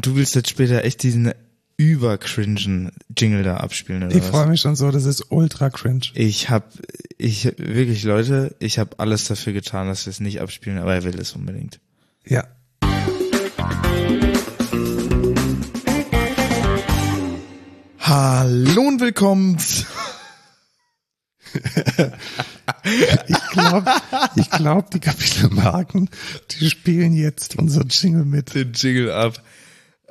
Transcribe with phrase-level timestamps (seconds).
[0.00, 1.34] Und du willst jetzt später echt diesen
[1.76, 6.06] übercringen Jingle da abspielen, oder Ich freue mich schon so, das ist ultra cringe.
[6.14, 6.72] Ich hab,
[7.18, 11.04] ich, wirklich Leute, ich habe alles dafür getan, dass wir es nicht abspielen, aber er
[11.04, 11.80] will es unbedingt.
[12.24, 12.44] Ja.
[17.98, 19.58] Hallo und willkommen.
[23.26, 23.90] Ich glaube,
[24.36, 26.08] ich glaub, die Kapitelmarken,
[26.52, 28.54] die spielen jetzt unser Jingle mit.
[28.54, 29.42] den Jingle ab.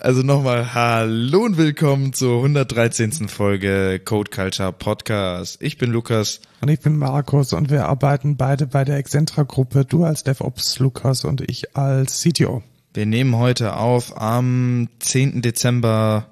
[0.01, 3.27] Also nochmal Hallo und willkommen zur 113.
[3.27, 5.61] Folge Code Culture Podcast.
[5.61, 6.39] Ich bin Lukas.
[6.61, 9.83] Und ich bin Markus und wir arbeiten beide bei der Excentra-Gruppe.
[9.83, 12.63] Du als DevOps Lukas und ich als CTO.
[12.93, 15.41] Wir nehmen heute auf am 10.
[15.41, 16.27] Dezember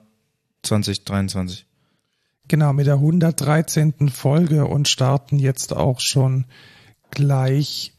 [0.63, 1.65] 2023.
[2.47, 4.07] Genau, mit der 113.
[4.07, 6.45] Folge und starten jetzt auch schon
[7.11, 7.91] gleich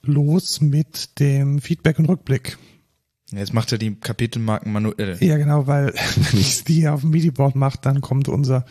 [0.00, 2.56] los mit dem Feedback und Rückblick.
[3.32, 5.16] Jetzt macht er die Kapitelmarken manuell.
[5.20, 5.86] Ja, genau, weil
[6.16, 8.64] wenn ich die auf dem MIDI-Board mache, dann kommt unser,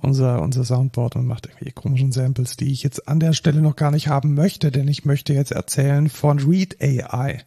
[0.00, 3.76] unser, unser Soundboard und macht irgendwelche komischen Samples, die ich jetzt an der Stelle noch
[3.76, 7.44] gar nicht haben möchte, denn ich möchte jetzt erzählen von Read AI.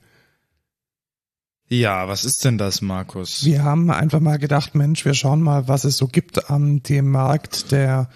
[1.69, 3.43] Ja, was ist denn das, Markus?
[3.43, 7.11] Wir haben einfach mal gedacht, Mensch, wir schauen mal, was es so gibt an dem
[7.11, 8.09] Markt der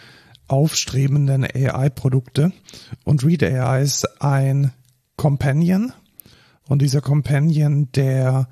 [0.47, 2.53] aufstrebenden AI-Produkte.
[3.03, 4.71] Und Read AI ist ein
[5.17, 5.93] Companion.
[6.71, 8.47] Und dieser Companion, der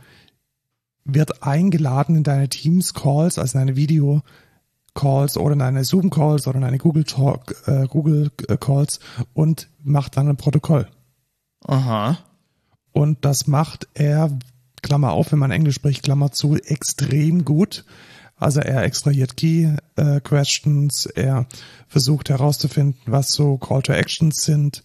[1.06, 6.64] wird eingeladen in deine Teams-Calls, also in deine Video-Calls oder in deine Zoom-Calls oder in
[6.64, 9.00] deine Google Talk, äh, Google äh, Calls
[9.34, 10.90] und macht dann ein Protokoll.
[11.66, 12.18] Aha.
[12.92, 14.38] Und das macht er,
[14.82, 17.86] Klammer auf, wenn man Englisch spricht, Klammer zu, extrem gut.
[18.40, 21.46] Also er extrahiert Key äh, Questions, er
[21.90, 24.82] versucht herauszufinden, was so Call to Actions sind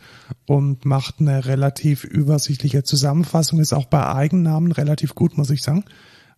[0.47, 5.85] und macht eine relativ übersichtliche Zusammenfassung, ist auch bei Eigennamen relativ gut, muss ich sagen.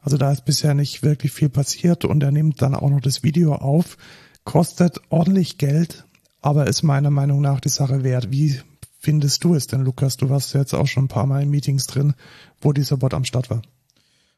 [0.01, 3.23] Also da ist bisher nicht wirklich viel passiert und er nimmt dann auch noch das
[3.23, 3.97] Video auf,
[4.45, 6.05] kostet ordentlich Geld,
[6.43, 8.31] aber ist meiner Meinung nach die Sache wert.
[8.31, 8.61] Wie
[9.01, 10.19] findest du es denn, Lukas?
[10.19, 12.15] Du warst jetzt auch schon ein paar Mal in Meetings drin,
[12.61, 13.63] wo dieser Bot am Start war.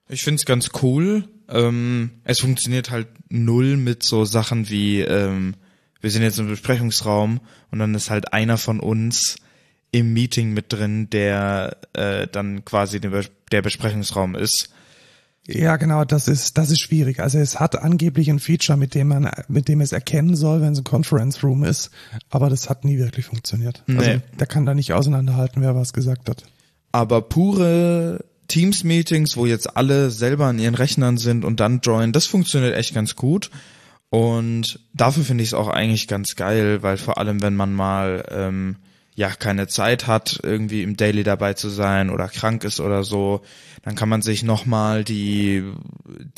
[0.09, 1.29] Ich find's ganz cool.
[1.49, 5.55] Ähm, es funktioniert halt null mit so Sachen wie, ähm,
[6.01, 9.37] wir sind jetzt im Besprechungsraum und dann ist halt einer von uns
[9.91, 14.69] im Meeting mit drin, der äh, dann quasi der, Bes- der Besprechungsraum ist.
[15.47, 17.21] Ja, genau, das ist, das ist schwierig.
[17.21, 20.75] Also es hat angeblich ein Feature, mit dem man, mit dem es erkennen soll, wenn
[20.75, 21.91] es ein Conference Room ist,
[22.29, 23.83] aber das hat nie wirklich funktioniert.
[23.89, 24.21] Also Nee.
[24.39, 26.45] der kann da nicht auseinanderhalten, wer was gesagt hat.
[26.93, 32.27] Aber pure Teams-Meetings, wo jetzt alle selber an ihren Rechnern sind und dann joinen, das
[32.27, 33.51] funktioniert echt ganz gut.
[34.11, 38.25] Und dafür finde ich es auch eigentlich ganz geil, weil vor allem, wenn man mal
[38.31, 38.77] ähm,
[39.15, 43.43] ja keine Zeit hat, irgendwie im Daily dabei zu sein oder krank ist oder so,
[43.83, 45.65] dann kann man sich nochmal die,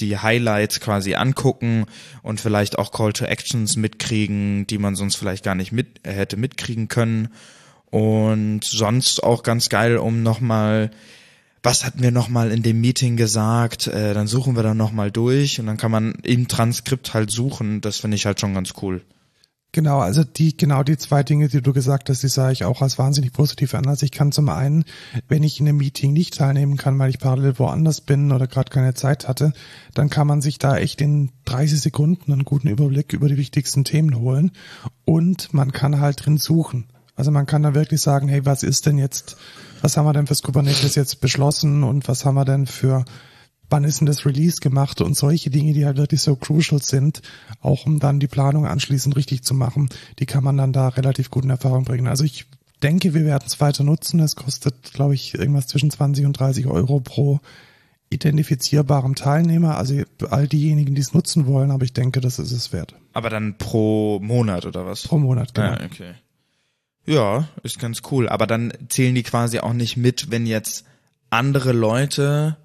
[0.01, 1.87] die Highlights quasi angucken
[2.23, 6.37] und vielleicht auch Call to Actions mitkriegen, die man sonst vielleicht gar nicht mit hätte
[6.37, 7.29] mitkriegen können.
[7.91, 10.91] Und sonst auch ganz geil, um nochmal,
[11.63, 15.61] was hatten wir nochmal in dem Meeting gesagt, äh, dann suchen wir da nochmal durch
[15.61, 17.81] und dann kann man im Transkript halt suchen.
[17.81, 19.03] Das finde ich halt schon ganz cool.
[19.73, 22.83] Genau, also die, genau die zwei Dinge, die du gesagt hast, die sah ich auch
[22.83, 23.87] als wahnsinnig positiv an.
[23.87, 24.85] Also ich kann zum einen,
[25.29, 28.71] wenn ich in einem Meeting nicht teilnehmen kann, weil ich parallel woanders bin oder gerade
[28.71, 29.53] keine Zeit hatte,
[29.95, 33.85] dann kann man sich da echt in 30 Sekunden einen guten Überblick über die wichtigsten
[33.85, 34.51] Themen holen
[35.05, 36.89] und man kann halt drin suchen.
[37.15, 39.37] Also man kann da wirklich sagen, hey, was ist denn jetzt,
[39.83, 43.05] was haben wir denn fürs Kubernetes jetzt beschlossen und was haben wir denn für
[43.71, 47.23] wann ist denn das Release gemacht und solche Dinge, die halt wirklich so crucial sind,
[47.61, 51.31] auch um dann die Planung anschließend richtig zu machen, die kann man dann da relativ
[51.31, 52.09] gut in Erfahrung bringen.
[52.09, 52.47] Also ich
[52.83, 54.21] denke, wir werden es weiter nutzen.
[54.21, 57.41] Es kostet, glaube ich, irgendwas zwischen 20 und 30 Euro pro
[58.11, 59.77] identifizierbarem Teilnehmer.
[59.77, 62.95] Also all diejenigen, die es nutzen wollen, aber ich denke, das ist es wert.
[63.13, 65.03] Aber dann pro Monat oder was?
[65.07, 65.73] Pro Monat, genau.
[65.73, 66.15] Ah, okay.
[67.07, 68.29] Ja, ist ganz cool.
[68.29, 70.85] Aber dann zählen die quasi auch nicht mit, wenn jetzt
[71.31, 72.57] andere Leute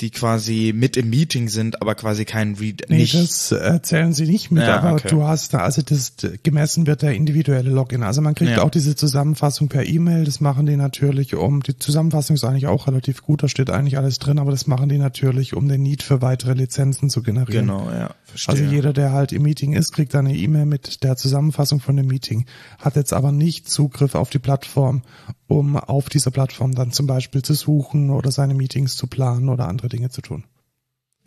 [0.00, 3.14] die quasi mit im Meeting sind, aber quasi kein Read Nee, nicht.
[3.14, 5.08] das erzählen sie nicht mit, Ja, aber okay.
[5.08, 6.12] du hast da, also das
[6.44, 8.04] gemessen wird der individuelle Login.
[8.04, 8.62] Also man kriegt Ja.
[8.62, 12.86] auch diese Zusammenfassung per E-Mail, das machen die natürlich um, die Zusammenfassung ist eigentlich auch
[12.86, 16.04] relativ gut, da steht eigentlich alles drin, aber das machen die natürlich, um den Need
[16.04, 17.66] für weitere Lizenzen zu generieren.
[17.66, 18.54] genau, ja, verstehe.
[18.54, 22.06] Also jeder, der halt im Meeting ist, kriegt eine E-Mail mit der Zusammenfassung von dem
[22.06, 22.46] Meeting,
[22.78, 25.02] hat jetzt aber nicht Zugriff auf die Plattform,
[25.46, 29.68] um auf dieser Plattform dann zum Beispiel zu suchen oder seine Meetings zu planen oder
[29.68, 30.44] andere Dinge zu tun.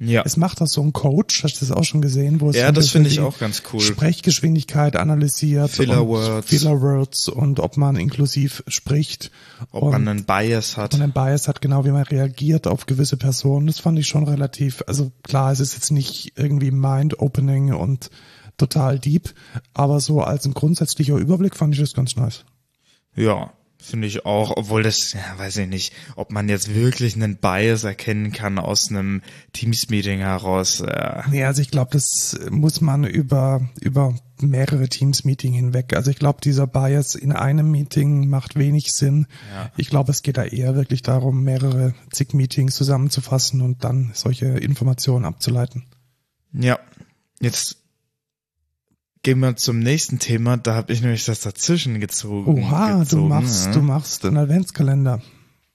[0.04, 0.24] Ja.
[0.26, 2.72] Es macht das so ein Coach, hast du das auch schon gesehen, wo es Ja,
[2.72, 3.80] das finde ich auch ganz cool.
[3.80, 6.48] Sprechgeschwindigkeit analysiert, Filler und Words.
[6.50, 9.30] Filler Words und ob man inklusiv spricht,
[9.70, 10.94] Ob und man einen Bias hat.
[10.94, 13.68] man einen Bias hat, genau wie man reagiert auf gewisse Personen.
[13.68, 18.10] Das fand ich schon relativ, also klar, es ist jetzt nicht irgendwie mind-opening und
[18.58, 19.32] total deep,
[19.76, 22.44] aber so als ein grundsätzlicher Überblick fand ich das ganz nice.
[23.16, 27.38] Ja, finde ich auch, obwohl das, ja, weiß ich nicht, ob man jetzt wirklich einen
[27.38, 29.22] Bias erkennen kann aus einem
[29.54, 30.82] Teams-Meeting heraus.
[30.82, 35.96] Äh, Nee, also ich glaube, das muss man über, über mehrere Teams-Meeting hinweg.
[35.96, 39.28] Also ich glaube, dieser Bias in einem Meeting macht wenig Sinn.
[39.54, 39.72] Ja.
[39.78, 44.46] Ich glaube, es geht da eher wirklich darum, mehrere zig Meetings zusammenzufassen und dann solche
[44.48, 45.86] Informationen abzuleiten.
[46.54, 46.80] ja,
[47.40, 47.81] jetzt
[49.24, 50.58] gehen wir zum nächsten Thema.
[50.58, 52.64] Da habe ich nämlich das dazwischen gezogen.
[52.64, 53.72] Oha, gezogen, du machst, ja.
[53.74, 55.22] du machst einen Adventskalender.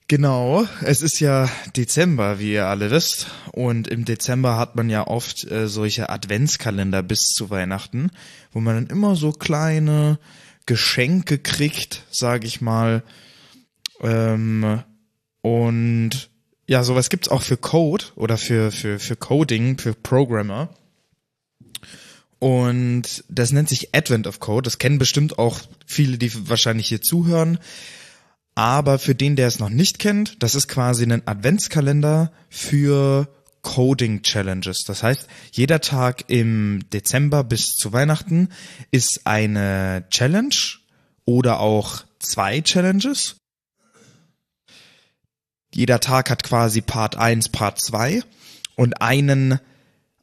[0.08, 3.26] Genau, es ist ja Dezember, wie ihr alle wisst.
[3.52, 8.10] Und im Dezember hat man ja oft äh, solche Adventskalender bis zu Weihnachten,
[8.52, 10.20] wo man dann immer so kleine
[10.64, 13.02] Geschenke kriegt, sag ich mal.
[14.00, 14.82] Ähm,
[15.43, 16.31] und
[16.69, 20.69] ja, sowas gibt's auch für Code oder für, für, für Coding, für Programmer.
[22.38, 24.65] Und das nennt sich Advent of Code.
[24.65, 27.59] Das kennen bestimmt auch viele, die wahrscheinlich hier zuhören.
[28.55, 33.29] Aber für den, der es noch nicht kennt, das ist quasi ein Adventskalender für
[33.62, 34.85] Coding Challenges.
[34.85, 38.49] Das heißt, jeder Tag im Dezember bis zu Weihnachten
[38.91, 40.55] ist eine Challenge
[41.25, 43.37] oder auch zwei Challenges.
[45.75, 48.23] Jeder Tag hat quasi Part 1, Part 2
[48.77, 49.59] und einen,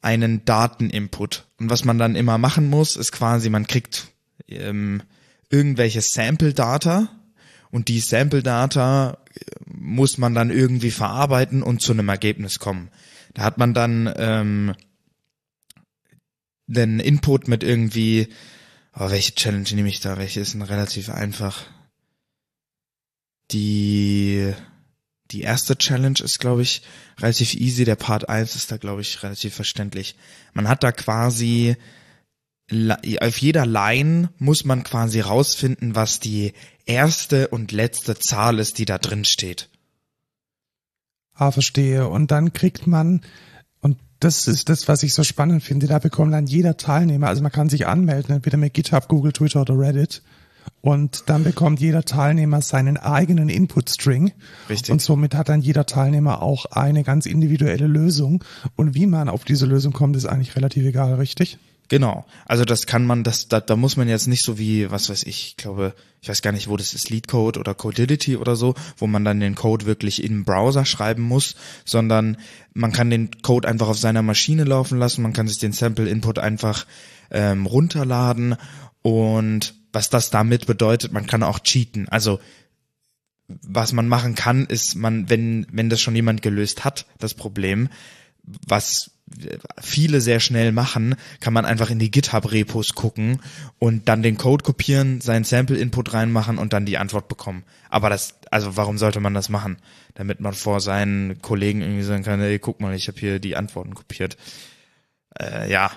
[0.03, 1.47] einen Dateninput.
[1.59, 4.07] Und was man dann immer machen muss, ist quasi, man kriegt
[4.47, 5.01] ähm,
[5.49, 7.09] irgendwelche Sample-Data
[7.71, 12.89] und die Sample-Data äh, muss man dann irgendwie verarbeiten und zu einem Ergebnis kommen.
[13.33, 14.75] Da hat man dann ähm,
[16.67, 18.27] den Input mit irgendwie,
[18.95, 20.17] oh, welche Challenge nehme ich da?
[20.17, 21.63] Welche ist denn relativ einfach?
[23.51, 24.53] Die
[25.33, 26.83] die erste Challenge ist, glaube ich,
[27.19, 27.85] relativ easy.
[27.85, 30.15] Der Part 1 ist da, glaube ich, relativ verständlich.
[30.53, 31.75] Man hat da quasi
[33.19, 36.53] auf jeder Line muss man quasi rausfinden, was die
[36.85, 39.69] erste und letzte Zahl ist, die da drin steht.
[41.33, 42.07] Ah, verstehe.
[42.07, 43.21] Und dann kriegt man,
[43.81, 47.41] und das ist das, was ich so spannend finde, da bekommt dann jeder Teilnehmer, also
[47.41, 50.21] man kann sich anmelden, entweder mit GitHub, Google, Twitter oder Reddit.
[50.81, 54.33] Und dann bekommt jeder Teilnehmer seinen eigenen Input-String.
[54.69, 54.91] Richtig.
[54.91, 58.43] Und somit hat dann jeder Teilnehmer auch eine ganz individuelle Lösung.
[58.75, 61.57] Und wie man auf diese Lösung kommt, ist eigentlich relativ egal, richtig?
[61.89, 62.25] Genau.
[62.45, 65.23] Also das kann man, das, da, da muss man jetzt nicht so wie, was weiß
[65.23, 68.73] ich, ich glaube, ich weiß gar nicht, wo das ist, Leadcode oder Codility oder so,
[68.97, 71.55] wo man dann den Code wirklich im Browser schreiben muss,
[71.85, 72.37] sondern
[72.73, 76.39] man kann den Code einfach auf seiner Maschine laufen lassen, man kann sich den Sample-Input
[76.39, 76.85] einfach
[77.31, 78.55] ähm, runterladen
[79.03, 82.09] und was das damit bedeutet, man kann auch cheaten.
[82.09, 82.39] Also
[83.47, 87.89] was man machen kann, ist man, wenn, wenn das schon jemand gelöst hat, das Problem,
[88.43, 89.11] was
[89.81, 93.41] viele sehr schnell machen, kann man einfach in die GitHub-Repos gucken
[93.79, 97.63] und dann den Code kopieren, seinen Sample-Input reinmachen und dann die Antwort bekommen.
[97.89, 99.77] Aber das, also warum sollte man das machen?
[100.15, 103.55] Damit man vor seinen Kollegen irgendwie sagen kann, ey, guck mal, ich habe hier die
[103.55, 104.37] Antworten kopiert.
[105.39, 105.91] Äh, ja,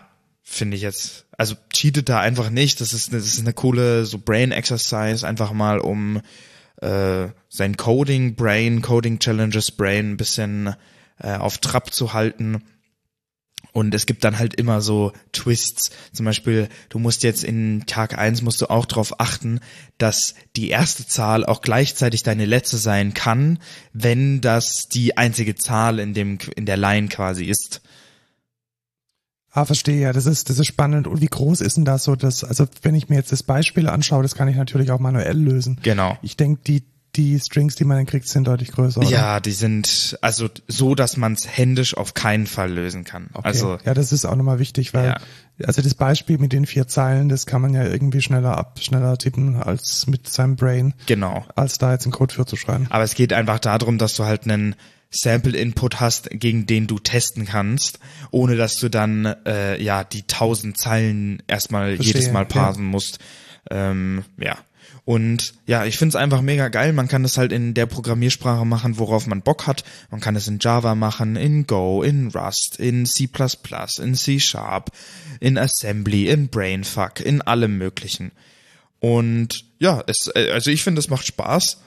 [0.48, 2.80] finde ich jetzt, also cheatet da einfach nicht.
[2.80, 6.22] Das ist, das ist eine coole so Brain Exercise, einfach mal um
[6.80, 10.74] äh, sein Coding Brain, Coding Challenges Brain ein bisschen
[11.18, 12.62] äh, auf Trab zu halten.
[13.72, 15.90] Und es gibt dann halt immer so Twists.
[16.12, 19.60] Zum Beispiel, du musst jetzt in Tag eins musst du auch darauf achten,
[19.98, 23.58] dass die erste Zahl auch gleichzeitig deine letzte sein kann,
[23.92, 27.82] wenn das die einzige Zahl in dem, in der Line quasi ist.
[29.56, 31.06] Ah, verstehe, ja, das ist, das ist spannend.
[31.06, 33.88] Und wie groß ist denn das so, dass, also wenn ich mir jetzt das Beispiel
[33.88, 35.78] anschaue, das kann ich natürlich auch manuell lösen.
[35.82, 36.18] Genau.
[36.20, 36.84] Ich denke, die,
[37.14, 39.00] die Strings, die man dann kriegt, sind deutlich größer.
[39.00, 39.08] Oder?
[39.08, 43.30] Ja, die sind also so, dass man es händisch auf keinen Fall lösen kann.
[43.32, 43.48] Okay.
[43.48, 45.20] Also ja, das ist auch nochmal wichtig, weil, Ja.
[45.64, 49.16] also das Beispiel mit den vier Zeilen, das kann man ja irgendwie schneller ab, schneller
[49.16, 51.46] tippen als mit seinem Brain, genau.
[51.56, 52.88] als da jetzt einen Code für zu schreiben.
[52.90, 54.74] Aber es geht einfach darum, dass du halt einen
[55.10, 57.98] Sample-Input hast, gegen den du testen kannst,
[58.30, 62.48] ohne dass du dann äh, ja die tausend Zeilen erstmal Verstehe, jedes Mal ja.
[62.48, 63.18] parsen musst.
[63.70, 64.58] Ähm, ja.
[65.04, 66.92] Und ja, ich find's einfach mega geil.
[66.92, 69.84] Man kann das halt in der Programmiersprache machen, worauf man Bock hat.
[70.10, 73.28] Man kann es in Java machen, in Go, in Rust, in C++,
[74.02, 74.90] in C Sharp,
[75.38, 78.32] in Assembly, in Brainfuck, in allem möglichen.
[78.98, 81.80] Und ja, es, äh, also ich finde, es macht Spaß.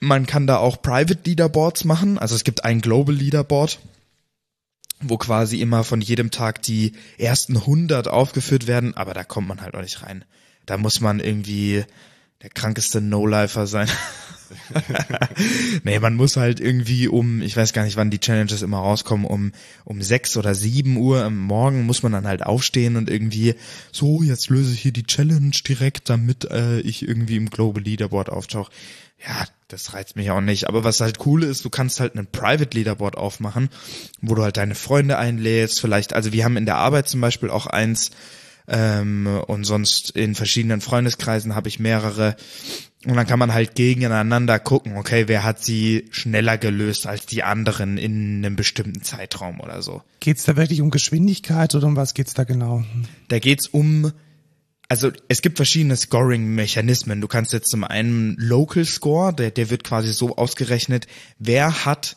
[0.00, 2.18] Man kann da auch Private Leaderboards machen.
[2.18, 3.78] Also es gibt ein Global Leaderboard.
[5.00, 9.60] wo quasi immer von jedem Tag die ersten 100 aufgeführt werden, aber da kommt man
[9.60, 10.24] halt auch nicht rein.
[10.66, 11.84] Da muss man irgendwie
[12.44, 13.88] der krankeste No-Lifer sein.
[15.82, 19.24] nee, man muss halt irgendwie um, ich weiß gar nicht, wann die Challenges immer rauskommen,
[19.24, 19.52] um,
[19.86, 23.54] um sechs oder sieben Uhr am Morgen muss man dann halt aufstehen und irgendwie,
[23.92, 28.28] so, jetzt löse ich hier die Challenge direkt, damit äh, ich irgendwie im Global Leaderboard
[28.28, 28.70] auftauche.
[29.26, 30.68] Ja, das reizt mich auch nicht.
[30.68, 33.70] Aber was halt cool ist, du kannst halt einen Private Leaderboard aufmachen,
[34.20, 37.48] wo du halt deine Freunde einlädst, vielleicht, also wir haben in der Arbeit zum Beispiel
[37.48, 38.10] auch eins,
[38.68, 42.36] ähm, und sonst in verschiedenen Freundeskreisen habe ich mehrere.
[43.06, 47.42] Und dann kann man halt gegeneinander gucken, okay, wer hat sie schneller gelöst als die
[47.42, 50.02] anderen in einem bestimmten Zeitraum oder so.
[50.20, 52.82] Geht's da wirklich um Geschwindigkeit oder um was geht's da genau?
[53.28, 54.12] Da geht's um
[54.88, 57.20] also es gibt verschiedene Scoring-Mechanismen.
[57.20, 61.06] Du kannst jetzt zum einen Local Score, der, der wird quasi so ausgerechnet,
[61.38, 62.16] wer hat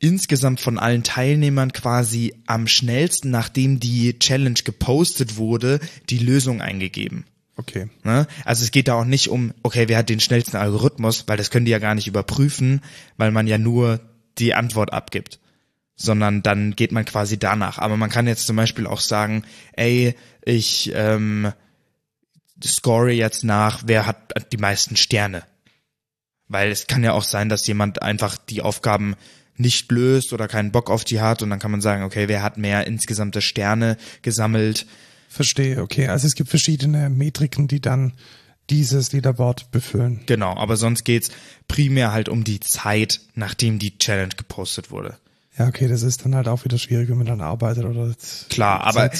[0.00, 7.24] insgesamt von allen Teilnehmern quasi am schnellsten, nachdem die Challenge gepostet wurde, die Lösung eingegeben.
[7.56, 7.88] Okay.
[8.04, 8.28] Ne?
[8.44, 11.50] Also es geht da auch nicht um, okay, wer hat den schnellsten Algorithmus, weil das
[11.50, 12.82] können die ja gar nicht überprüfen,
[13.16, 14.00] weil man ja nur
[14.38, 15.40] die Antwort abgibt.
[15.96, 17.78] Sondern dann geht man quasi danach.
[17.78, 20.14] Aber man kann jetzt zum Beispiel auch sagen, ey,
[20.44, 21.52] ich ähm,
[22.64, 25.42] score jetzt nach, wer hat die meisten Sterne.
[26.46, 29.16] Weil es kann ja auch sein, dass jemand einfach die Aufgaben
[29.58, 32.42] nicht löst oder keinen Bock auf die hat und dann kann man sagen, okay, wer
[32.42, 34.86] hat mehr insgesamte Sterne gesammelt.
[35.28, 36.08] Verstehe, okay.
[36.08, 38.12] Also es gibt verschiedene Metriken, die dann
[38.70, 40.20] dieses Leaderboard befüllen.
[40.26, 41.30] Genau, aber sonst geht's
[41.68, 45.16] primär halt um die Zeit, nachdem die Challenge gepostet wurde.
[45.58, 48.14] Ja, okay, das ist dann halt auch wieder schwierig, wenn man dann arbeitet oder
[48.48, 49.10] klar, aber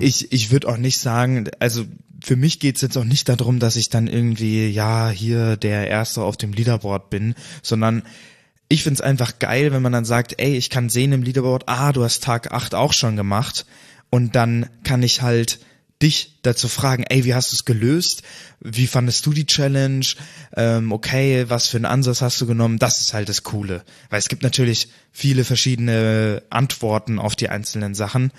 [0.00, 1.84] ich ich würde auch nicht sagen, also
[2.22, 6.22] für mich geht's jetzt auch nicht darum, dass ich dann irgendwie ja hier der erste
[6.22, 8.04] auf dem Leaderboard bin, sondern
[8.74, 11.92] ich find's einfach geil, wenn man dann sagt, ey, ich kann sehen im Leaderboard, ah,
[11.92, 13.66] du hast Tag 8 auch schon gemacht
[14.10, 15.60] und dann kann ich halt
[16.02, 18.22] dich dazu fragen, ey, wie hast du es gelöst?
[18.60, 20.04] Wie fandest du die Challenge?
[20.56, 22.78] Ähm, okay, was für einen Ansatz hast du genommen?
[22.78, 23.84] Das ist halt das Coole.
[24.10, 28.32] Weil es gibt natürlich viele verschiedene Antworten auf die einzelnen Sachen.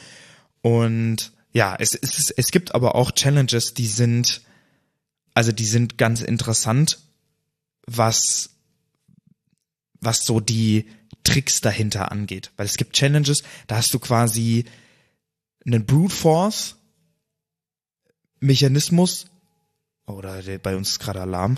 [0.62, 4.42] Und ja, es, es, es gibt aber auch Challenges, die sind,
[5.34, 7.00] also die sind ganz interessant,
[7.88, 8.55] was
[10.06, 10.88] was so die
[11.24, 12.52] Tricks dahinter angeht.
[12.58, 14.66] Weil es gibt Challenges, da hast du quasi
[15.66, 16.76] einen Brute Force
[18.40, 19.26] Mechanismus.
[20.08, 21.58] Oder der, bei uns ist gerade Alarm.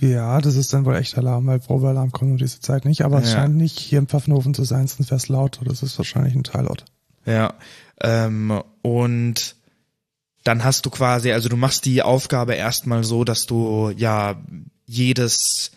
[0.00, 3.02] Ja, das ist dann wohl echt Alarm, weil Probealarm kommt um diese Zeit nicht.
[3.02, 3.38] Aber es ja.
[3.38, 5.60] scheint nicht hier im Pfaffenhofen zu sein, sonst wäre es laut.
[5.64, 6.84] Das ist wahrscheinlich ein Teilort.
[7.24, 7.54] Ja,
[8.00, 9.56] ähm, und
[10.44, 14.40] dann hast du quasi, also du machst die Aufgabe erstmal so, dass du ja
[14.84, 15.72] jedes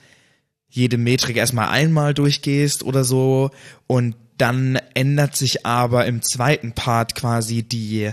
[0.69, 3.51] jede Metrik erstmal einmal durchgehst oder so
[3.87, 8.11] und dann ändert sich aber im zweiten Part quasi die,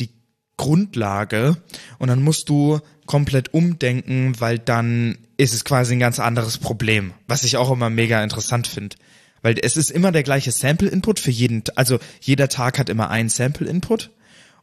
[0.00, 0.10] die
[0.56, 1.56] Grundlage
[1.98, 7.14] und dann musst du komplett umdenken, weil dann ist es quasi ein ganz anderes Problem,
[7.28, 8.96] was ich auch immer mega interessant finde.
[9.40, 13.28] Weil es ist immer der gleiche Sample-Input für jeden, also jeder Tag hat immer einen
[13.28, 14.10] Sample-Input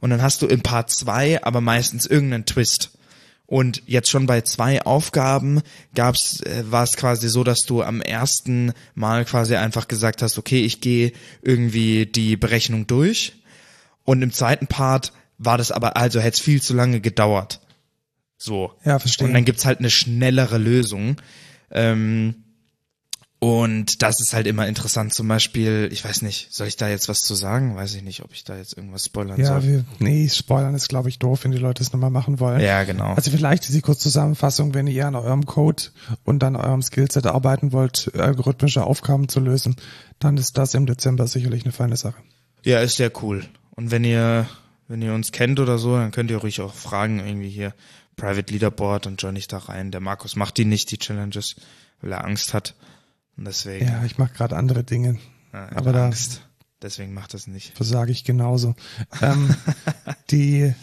[0.02, 2.95] und dann hast du im Part zwei aber meistens irgendeinen Twist.
[3.48, 5.62] Und jetzt schon bei zwei Aufgaben
[5.94, 10.38] gab's, äh, war es quasi so, dass du am ersten Mal quasi einfach gesagt hast,
[10.40, 11.12] okay, ich gehe
[11.42, 13.34] irgendwie die Berechnung durch.
[14.04, 17.60] Und im zweiten Part war das aber, also hätte es viel zu lange gedauert.
[18.38, 18.74] So.
[18.84, 19.28] Ja, verstehe.
[19.28, 21.18] Und dann gibt's halt eine schnellere Lösung.
[21.72, 22.45] Ähm,
[23.46, 25.14] und das ist halt immer interessant.
[25.14, 27.76] Zum Beispiel, ich weiß nicht, soll ich da jetzt was zu sagen?
[27.76, 29.64] Weiß ich nicht, ob ich da jetzt irgendwas spoilern ja, soll.
[29.64, 32.60] Ja, nee, spoilern ist, glaube ich, doof, wenn die Leute es nochmal machen wollen.
[32.60, 33.14] Ja, genau.
[33.14, 35.84] Also vielleicht diese kurze Zusammenfassung, wenn ihr an eurem Code
[36.24, 39.76] und an eurem Skillset arbeiten wollt, algorithmische Aufgaben zu lösen,
[40.18, 42.24] dann ist das im Dezember sicherlich eine feine Sache.
[42.64, 43.46] Ja, ist sehr cool.
[43.76, 44.50] Und wenn ihr,
[44.88, 47.76] wenn ihr uns kennt oder so, dann könnt ihr ruhig auch fragen, irgendwie hier
[48.16, 49.92] Private Leaderboard und join ich da rein.
[49.92, 51.58] Der Markus macht die nicht, die Challenges,
[52.02, 52.74] weil er Angst hat.
[53.38, 53.88] Und deswegen.
[53.88, 55.20] Ja, ich mache gerade andere Dinge.
[55.54, 56.48] Ja, aber da Angst.
[56.82, 57.76] Deswegen macht das nicht.
[57.76, 58.76] Versage ich genauso.
[59.22, 59.56] ähm,
[60.32, 60.74] die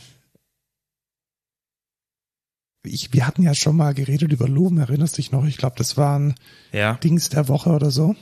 [2.84, 5.44] ich, wir hatten ja schon mal geredet über Loom, erinnerst dich noch?
[5.44, 6.34] Ich glaube, das waren
[6.72, 6.94] ja.
[6.94, 8.16] Dings der Woche oder so.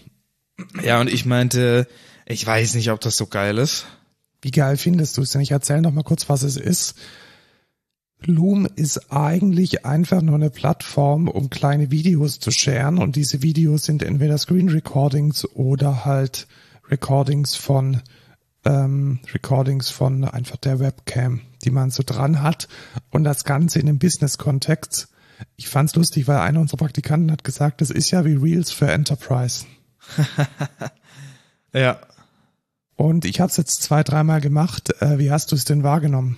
[0.82, 1.86] Ja, und ich meinte,
[2.26, 3.86] ich weiß nicht, ob das so geil ist.
[4.42, 5.40] Wie geil findest du es denn?
[5.40, 6.94] Ich erzähle noch mal kurz, was es ist.
[8.26, 13.84] Loom ist eigentlich einfach nur eine Plattform, um kleine Videos zu sharen und diese Videos
[13.84, 16.46] sind entweder Screen Recordings oder halt
[16.88, 18.02] Recordings von
[18.64, 22.68] ähm, Recordings von einfach der Webcam, die man so dran hat
[23.10, 25.08] und das Ganze in einem Business-Kontext.
[25.56, 28.90] Ich fand's lustig, weil einer unserer Praktikanten hat gesagt, das ist ja wie Reels für
[28.90, 29.64] Enterprise.
[31.72, 31.98] ja.
[32.96, 34.90] Und ich habe es jetzt zwei, dreimal gemacht.
[35.00, 36.36] Äh, wie hast du es denn wahrgenommen?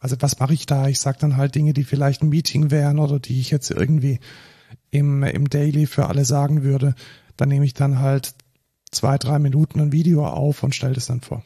[0.00, 0.88] Also was mache ich da?
[0.88, 4.18] Ich sag dann halt Dinge, die vielleicht ein Meeting wären oder die ich jetzt irgendwie
[4.90, 6.94] im, im Daily für alle sagen würde.
[7.36, 8.34] Dann nehme ich dann halt
[8.90, 11.44] zwei, drei Minuten ein Video auf und stelle das dann vor.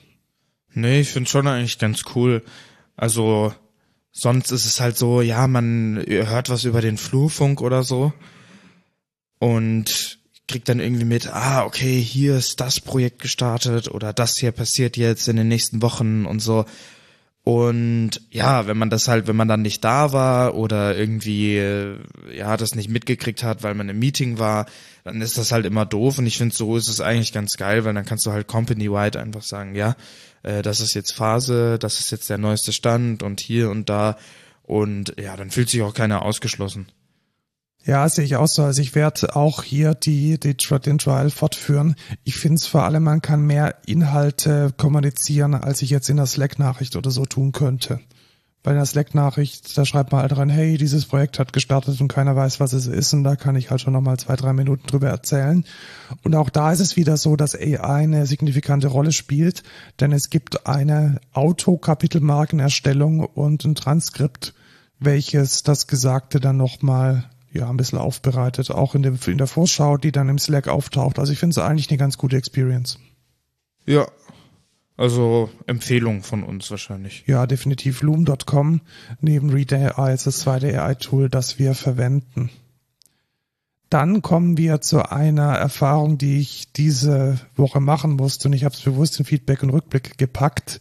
[0.73, 2.43] Nee, ich finde schon eigentlich ganz cool.
[2.97, 3.53] Also
[4.13, 8.13] sonst ist es halt so, ja, man hört was über den Flurfunk oder so
[9.41, 14.53] und kriegt dann irgendwie mit, ah, okay, hier ist das Projekt gestartet oder das hier
[14.53, 16.65] passiert jetzt in den nächsten Wochen und so.
[17.45, 21.99] Und ja, wenn man das halt, wenn man dann nicht da war oder irgendwie, äh,
[22.35, 24.65] ja, das nicht mitgekriegt hat, weil man im Meeting war,
[25.05, 26.17] dann ist das halt immer doof.
[26.17, 29.21] Und ich finde, so ist es eigentlich ganz geil, weil dann kannst du halt company-wide
[29.21, 29.95] einfach sagen, ja,
[30.43, 34.17] äh, das ist jetzt Phase, das ist jetzt der neueste Stand und hier und da.
[34.63, 36.87] Und ja, dann fühlt sich auch keiner ausgeschlossen.
[37.87, 38.63] Ja, sehe ich auch so.
[38.63, 41.97] Also ich werde auch hier die, die den Trial fortführen.
[42.25, 46.25] Ich finde es vor allem, man kann mehr Inhalte kommunizieren, als ich jetzt in der
[46.25, 48.01] Slack-Nachricht oder so tun könnte.
[48.63, 52.35] Bei der Slack-Nachricht, da schreibt man halt dran, hey, dieses Projekt hat gestartet und keiner
[52.35, 53.13] weiß, was es ist.
[53.13, 55.67] Und da kann ich halt schon nochmal zwei, drei Minuten drüber erzählen.
[56.23, 59.63] Und auch da ist es wieder so, dass AI eine signifikante Rolle spielt,
[60.01, 64.55] denn es gibt eine Autokapitelmarkenerstellung und ein Transkript,
[64.99, 69.97] welches das Gesagte dann nochmal ja, ein bisschen aufbereitet, auch in, dem, in der Vorschau,
[69.97, 71.19] die dann im Slack auftaucht.
[71.19, 72.99] Also ich finde es eigentlich eine ganz gute Experience.
[73.87, 74.09] Ja,
[74.97, 77.25] also Empfehlung von uns wahrscheinlich.
[77.27, 78.81] Ja, definitiv Loom.com
[79.21, 82.51] neben Reader AI ist das zweite AI-Tool, das wir verwenden.
[83.89, 88.75] Dann kommen wir zu einer Erfahrung, die ich diese Woche machen musste und ich habe
[88.75, 90.81] es bewusst in Feedback und Rückblick gepackt,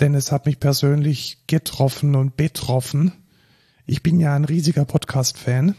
[0.00, 3.12] denn es hat mich persönlich getroffen und betroffen.
[3.86, 5.76] Ich bin ja ein riesiger Podcast-Fan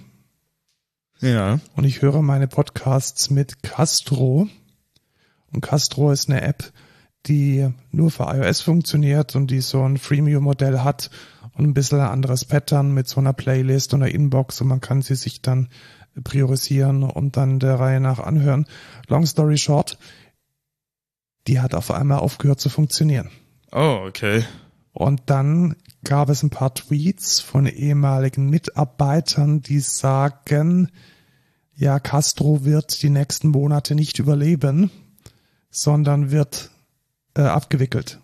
[1.21, 1.59] ja.
[1.75, 4.47] Und ich höre meine Podcasts mit Castro.
[5.51, 6.71] Und Castro ist eine App,
[7.25, 11.09] die nur für iOS funktioniert und die so ein Freemium-Modell hat
[11.53, 14.81] und ein bisschen ein anderes Pattern mit so einer Playlist und einer Inbox und man
[14.81, 15.69] kann sie sich dann
[16.23, 18.65] priorisieren und dann der Reihe nach anhören.
[19.07, 19.97] Long story short,
[21.47, 23.29] die hat auf einmal aufgehört zu funktionieren.
[23.71, 24.45] Oh, okay.
[24.93, 30.89] Und dann gab es ein paar Tweets von ehemaligen Mitarbeitern, die sagen,
[31.75, 34.91] ja, Castro wird die nächsten Monate nicht überleben,
[35.69, 36.71] sondern wird
[37.35, 38.19] äh, abgewickelt.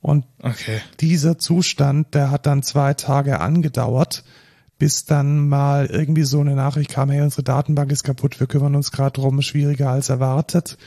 [0.00, 0.80] Und okay.
[1.00, 4.22] dieser Zustand, der hat dann zwei Tage angedauert,
[4.78, 8.76] bis dann mal irgendwie so eine Nachricht kam, hey, unsere Datenbank ist kaputt, wir kümmern
[8.76, 10.78] uns gerade drum, schwieriger als erwartet.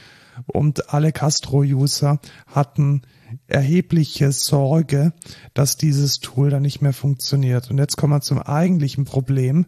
[0.45, 3.01] Und alle Castro-User hatten
[3.47, 5.13] erhebliche Sorge,
[5.53, 7.69] dass dieses Tool dann nicht mehr funktioniert.
[7.69, 9.65] Und jetzt kommen wir zum eigentlichen Problem.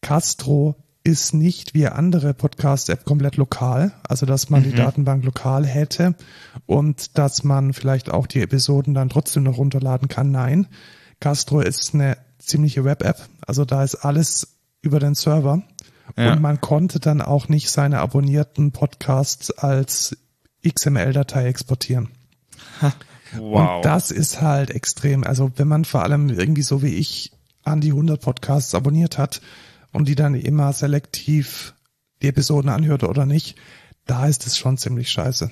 [0.00, 4.64] Castro ist nicht wie andere Podcast-App komplett lokal, also dass man mhm.
[4.64, 6.14] die Datenbank lokal hätte
[6.66, 10.30] und dass man vielleicht auch die Episoden dann trotzdem noch runterladen kann.
[10.30, 10.66] Nein,
[11.20, 15.62] Castro ist eine ziemliche Web-App, also da ist alles über den Server
[16.16, 16.32] ja.
[16.32, 20.16] und man konnte dann auch nicht seine abonnierten Podcasts als
[20.66, 22.10] XML-Datei exportieren.
[23.36, 23.76] Wow.
[23.76, 25.24] Und das ist halt extrem.
[25.24, 29.42] Also wenn man vor allem irgendwie so wie ich an die 100 Podcasts abonniert hat
[29.92, 31.74] und die dann immer selektiv
[32.22, 33.56] die Episoden anhört oder nicht,
[34.06, 35.50] da ist es schon ziemlich scheiße.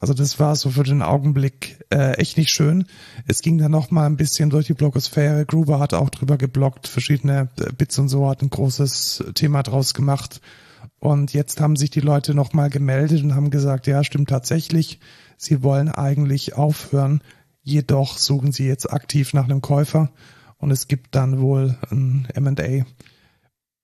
[0.00, 2.84] Also das war so für den Augenblick äh, echt nicht schön.
[3.26, 5.46] Es ging dann noch mal ein bisschen durch die Blogosphäre.
[5.46, 9.94] Gruber hat auch drüber geblockt, verschiedene äh, Bits und so hat ein großes Thema draus
[9.94, 10.40] gemacht.
[10.98, 14.98] Und jetzt haben sich die Leute noch mal gemeldet und haben gesagt, ja, stimmt tatsächlich.
[15.36, 17.22] Sie wollen eigentlich aufhören,
[17.62, 20.10] jedoch suchen sie jetzt aktiv nach einem Käufer
[20.58, 22.84] und es gibt dann wohl ein M&A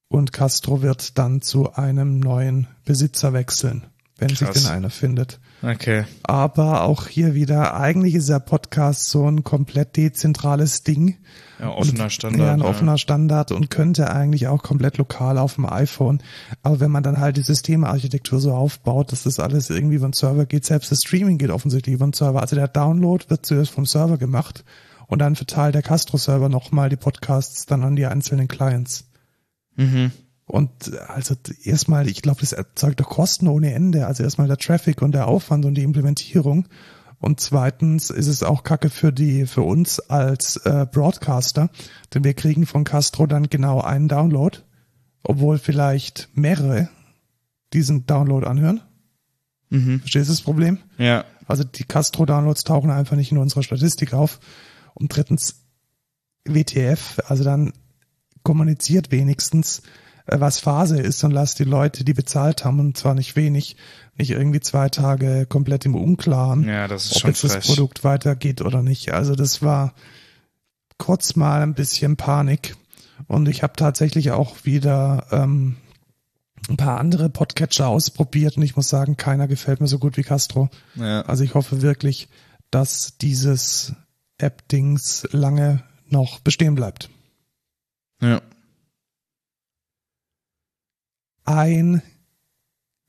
[0.08, 3.86] und Castro wird dann zu einem neuen Besitzer wechseln
[4.22, 4.54] wenn Krass.
[4.54, 5.40] sich denn einer findet.
[5.62, 6.04] Okay.
[6.24, 11.18] Aber auch hier wieder, eigentlich ist der Podcast so ein komplett dezentrales Ding.
[11.60, 12.40] Ja, offener Standard.
[12.40, 12.64] Ja, ein ja.
[12.64, 16.20] offener Standard und könnte eigentlich auch komplett lokal auf dem iPhone.
[16.64, 20.12] Aber wenn man dann halt die Systemarchitektur so aufbaut, dass das alles irgendwie über den
[20.12, 22.40] Server geht, selbst das Streaming geht offensichtlich über den Server.
[22.40, 24.64] Also der Download wird zuerst vom Server gemacht
[25.06, 29.04] und dann verteilt der Castro-Server nochmal die Podcasts dann an die einzelnen Clients.
[29.76, 30.10] Mhm.
[30.52, 31.34] Und also
[31.64, 34.06] erstmal, ich glaube, das erzeugt doch Kosten ohne Ende.
[34.06, 36.68] Also erstmal der Traffic und der Aufwand und die Implementierung.
[37.20, 41.70] Und zweitens ist es auch Kacke für die, für uns als äh, Broadcaster,
[42.12, 44.58] denn wir kriegen von Castro dann genau einen Download,
[45.22, 46.90] obwohl vielleicht mehrere
[47.72, 48.82] diesen Download anhören.
[49.70, 50.00] Mhm.
[50.00, 50.80] Verstehst du das Problem?
[50.98, 51.24] Ja.
[51.46, 54.38] Also die Castro-Downloads tauchen einfach nicht in unserer Statistik auf.
[54.92, 55.64] Und drittens
[56.44, 57.72] WTF, also dann
[58.42, 59.80] kommuniziert wenigstens,
[60.26, 63.76] was Phase ist und lass die Leute, die bezahlt haben, und zwar nicht wenig,
[64.16, 67.66] nicht irgendwie zwei Tage komplett im Unklaren, Ja, das ist ob schon jetzt das frech.
[67.66, 69.12] Produkt weitergeht oder nicht.
[69.12, 69.94] Also das war
[70.98, 72.76] kurz mal ein bisschen Panik.
[73.28, 75.76] Und ich habe tatsächlich auch wieder ähm,
[76.68, 80.22] ein paar andere Podcatcher ausprobiert und ich muss sagen, keiner gefällt mir so gut wie
[80.22, 80.70] Castro.
[80.94, 81.22] Ja.
[81.22, 82.28] Also ich hoffe wirklich,
[82.70, 83.94] dass dieses
[84.38, 87.10] App-Dings lange noch bestehen bleibt.
[88.20, 88.40] ja.
[91.44, 92.02] Ein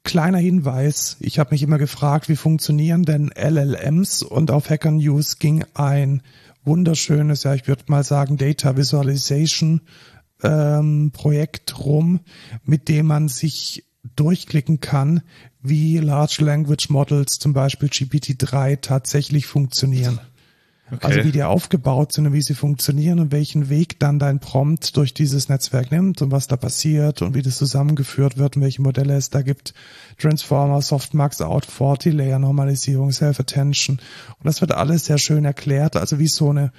[0.04, 1.18] kleiner Hinweis.
[1.20, 6.22] Ich habe mich immer gefragt, wie funktionieren denn LLMs und auf Hacker News ging ein
[6.66, 9.82] wunderschönes, ja, ich würde mal sagen, Data Visualization
[10.44, 12.22] ähm, Projekt rum,
[12.64, 15.22] mit dem man sich durchklicken kann,
[15.62, 20.20] wie Large Language Models, zum Beispiel GPT-3, tatsächlich funktionieren.
[20.92, 21.08] Okay.
[21.08, 24.98] Also wie die aufgebaut sind und wie sie funktionieren und welchen Weg dann dein Prompt
[24.98, 28.82] durch dieses Netzwerk nimmt und was da passiert und wie das zusammengeführt wird und welche
[28.82, 29.74] Modelle es da gibt.
[30.18, 33.98] Transformer, Softmax, Out40, Layer Normalisierung, Self-Attention.
[33.98, 36.72] Und das wird alles sehr schön erklärt, also wie so eine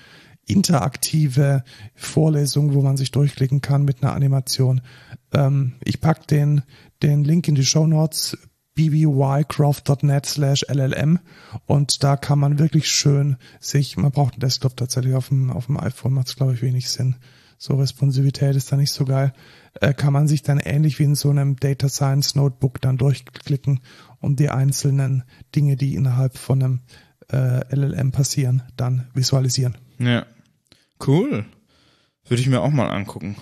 [0.47, 1.64] interaktive
[1.95, 4.83] Vorlesung, wo man sich durchklicken kann mit einer Animation.
[5.33, 6.62] Ähm, ich pack den,
[7.03, 8.37] den Link in die Show Notes
[8.75, 11.21] bbycroft.net slash llm
[11.67, 15.67] und da kann man wirklich schön sich, man braucht einen Desktop tatsächlich auf dem, auf
[15.67, 17.17] dem iPhone, macht es glaube ich wenig Sinn.
[17.57, 19.33] So Responsivität ist da nicht so geil.
[19.81, 23.81] Äh, kann man sich dann ähnlich wie in so einem Data Science Notebook dann durchklicken
[24.21, 26.81] und die einzelnen Dinge, die innerhalb von einem
[27.33, 29.79] äh, LLM passieren, dann visualisieren.
[29.99, 30.27] Ja.
[31.07, 31.47] Cool.
[32.27, 33.37] Würde ich mir auch mal angucken.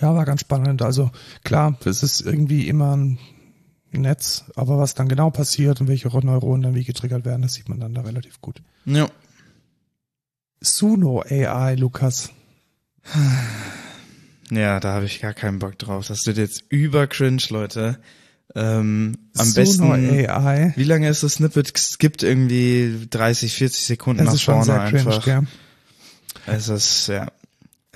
[0.00, 0.82] Ja, war ganz spannend.
[0.82, 1.10] Also
[1.44, 3.18] klar, es ist irgendwie immer ein
[3.92, 7.68] Netz, aber was dann genau passiert und welche Neuronen dann wie getriggert werden, das sieht
[7.68, 8.62] man dann da relativ gut.
[8.84, 9.08] Ja.
[10.60, 12.30] Suno AI, Lukas.
[14.50, 16.06] Ja, da habe ich gar keinen Bock drauf.
[16.08, 17.98] Das wird jetzt über cringe, Leute.
[18.54, 20.26] Ähm, am Suno besten.
[20.28, 20.72] AI.
[20.76, 21.72] Wie lange ist das Snippet?
[21.76, 25.26] Es gibt irgendwie 30, 40 Sekunden Das nach vorne sehr cringe, einfach.
[25.26, 25.42] ja.
[26.46, 27.30] Es ist, ja.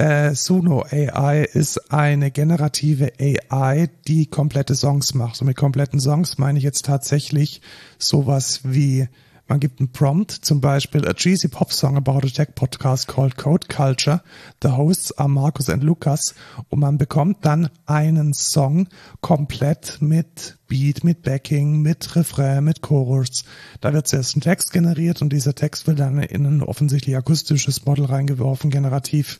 [0.02, 5.40] Äh, Suno AI ist eine generative AI, die komplette Songs macht.
[5.40, 7.60] Und mit kompletten Songs meine ich jetzt tatsächlich
[7.98, 9.06] sowas wie,
[9.52, 13.36] man gibt einen Prompt, zum Beispiel a cheesy pop song about a tech podcast called
[13.36, 14.22] Code Culture.
[14.62, 16.34] The hosts are Markus und Lukas.
[16.70, 18.88] Und man bekommt dann einen Song
[19.20, 23.44] komplett mit Beat, mit Backing, mit Refrain, mit Chorus.
[23.82, 27.84] Da wird zuerst ein Text generiert und dieser Text wird dann in ein offensichtlich akustisches
[27.84, 29.38] Model reingeworfen, generativ.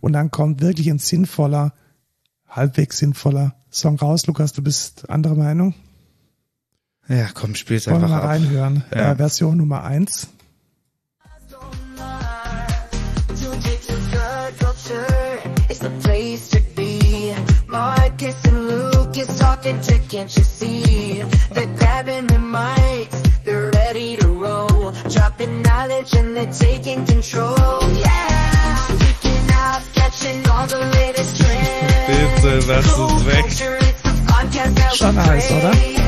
[0.00, 1.72] Und dann kommt wirklich ein sinnvoller,
[2.48, 4.26] halbwegs sinnvoller Song raus.
[4.26, 5.72] Lukas, du bist anderer Meinung?
[7.08, 8.28] Ja, komm, spiel's Wollen einfach mal ab.
[8.28, 8.84] reinhören.
[8.94, 9.12] Ja.
[9.12, 10.28] Äh, Version Nummer eins.
[17.68, 19.80] Marcus and Luke is talking
[20.12, 21.22] can't you see?
[21.52, 24.92] They're grabbing the mics, they're ready to roll.
[25.08, 27.56] Dropping knowledge and they're taking control.
[27.56, 32.42] Yeah, kicking out, catching all the latest trends.
[32.42, 33.44] Bitte, lass es weg.
[34.94, 36.01] Schon nice, oder?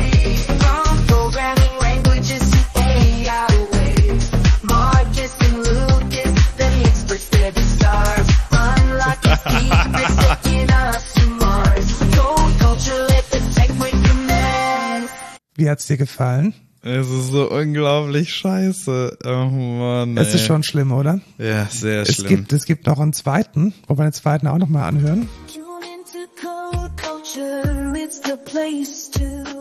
[15.65, 16.53] Wie hat's dir gefallen?
[16.83, 19.17] Es ist so unglaublich scheiße.
[19.25, 20.15] Oh Mann.
[20.19, 21.21] Es ist schon schlimm, oder?
[21.39, 22.29] Ja, sehr Es schlimm.
[22.29, 25.27] gibt, es gibt noch einen zweiten, wo wir den zweiten auch nochmal anhören.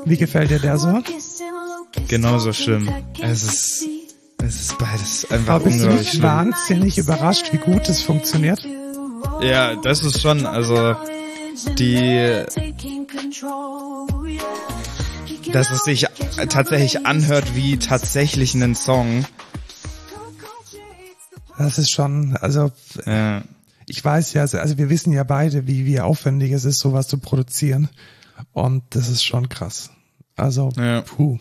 [0.03, 0.99] Wie gefällt dir der so?
[2.09, 2.89] Genauso schlimm.
[3.21, 3.85] Es ist-.
[4.45, 6.23] Es ist beides einfach Aber bist du unglaublich nicht schlimm.
[6.23, 8.59] wahnsinnig überrascht, wie gut es funktioniert?
[9.41, 10.97] Ja, das ist schon, also,
[11.79, 12.43] die,
[15.51, 16.07] dass es sich
[16.49, 19.25] tatsächlich anhört wie tatsächlich einen Song.
[21.57, 22.71] Das ist schon, also
[23.05, 23.43] Ja.
[23.87, 27.07] ich weiß ja, also also wir wissen ja beide, wie, wie aufwendig es ist, sowas
[27.07, 27.89] zu produzieren.
[28.51, 29.91] Und das ist schon krass.
[30.35, 31.01] Also, Ja.
[31.01, 31.37] puh.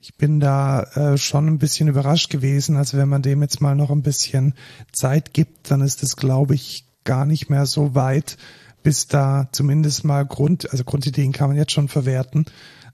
[0.00, 2.76] Ich bin da äh, schon ein bisschen überrascht gewesen.
[2.76, 4.54] Also wenn man dem jetzt mal noch ein bisschen
[4.92, 8.36] Zeit gibt, dann ist es, glaube ich, gar nicht mehr so weit,
[8.84, 12.44] bis da zumindest mal Grund, also Grundideen kann man jetzt schon verwerten,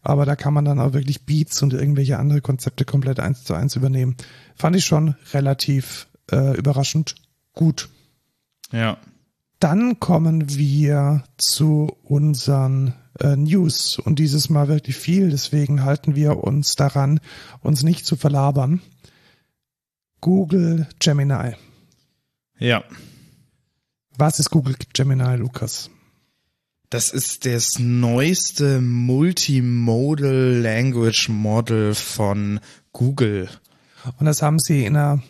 [0.02, 3.54] aber da kann man dann auch wirklich Beats und irgendwelche andere Konzepte komplett eins zu
[3.54, 4.16] eins übernehmen.
[4.56, 7.14] Fand ich schon relativ äh, überraschend
[7.52, 7.88] gut.
[8.72, 8.98] Ja.
[9.60, 16.42] Dann kommen wir zu unseren äh, News und dieses Mal wirklich viel, deswegen halten wir
[16.42, 17.20] uns daran,
[17.60, 18.80] uns nicht zu verlabern.
[20.20, 21.54] Google Gemini.
[22.58, 22.82] Ja.
[24.16, 25.90] Was ist Google Gemini, Lukas?
[26.92, 32.60] Das ist das neueste Multimodal Language Model von
[32.92, 33.48] Google.
[34.18, 35.22] Und das haben sie in einer,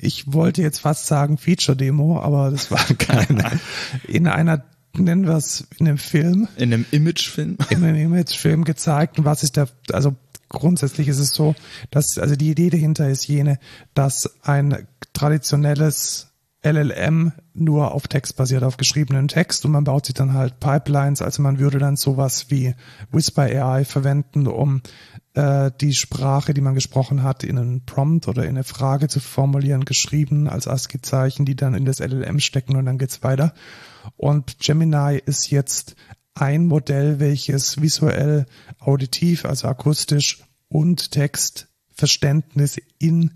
[0.00, 3.60] ich wollte jetzt fast sagen Feature-Demo, aber das war keine.
[4.08, 4.64] in einer,
[4.96, 6.48] nennen wir es, in einem Film.
[6.56, 7.58] In einem Imagefilm.
[7.68, 9.18] In einem Imagefilm gezeigt.
[9.18, 10.16] Und was ist der, also
[10.48, 11.54] grundsätzlich ist es so,
[11.90, 13.58] dass, also die Idee dahinter ist jene,
[13.92, 16.28] dass ein traditionelles
[16.64, 21.20] LLM nur auf Text basiert, auf geschriebenen Text und man baut sich dann halt Pipelines,
[21.20, 22.74] also man würde dann sowas wie
[23.12, 24.80] Whisper AI verwenden, um
[25.34, 29.20] äh, die Sprache, die man gesprochen hat, in einen Prompt oder in eine Frage zu
[29.20, 33.52] formulieren, geschrieben als ASCII-Zeichen, die dann in das LLM stecken und dann geht's weiter.
[34.16, 35.96] Und Gemini ist jetzt
[36.34, 38.46] ein Modell, welches visuell,
[38.78, 43.32] auditiv, also akustisch und Textverständnis in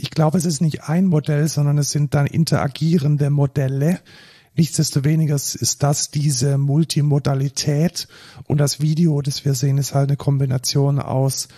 [0.00, 4.00] ich glaube, es ist nicht ein Modell, sondern es sind dann interagierende Modelle.
[4.56, 8.08] Nichtsdestoweniger ist das diese Multimodalität
[8.44, 11.48] und das Video, das wir sehen, ist halt eine Kombination aus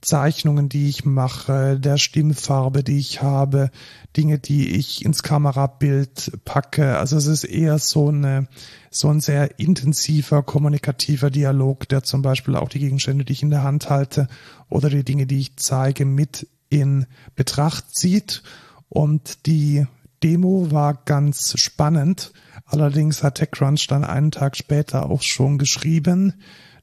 [0.00, 3.70] Zeichnungen, die ich mache, der Stimmfarbe, die ich habe,
[4.16, 6.98] Dinge, die ich ins Kamerabild packe.
[6.98, 8.46] Also es ist eher so eine,
[8.90, 13.50] so ein sehr intensiver, kommunikativer Dialog, der zum Beispiel auch die Gegenstände, die ich in
[13.50, 14.28] der Hand halte
[14.68, 18.42] oder die Dinge, die ich zeige, mit in Betracht zieht.
[18.88, 19.86] Und die
[20.22, 22.32] Demo war ganz spannend.
[22.64, 26.34] Allerdings hat TechCrunch dann einen Tag später auch schon geschrieben,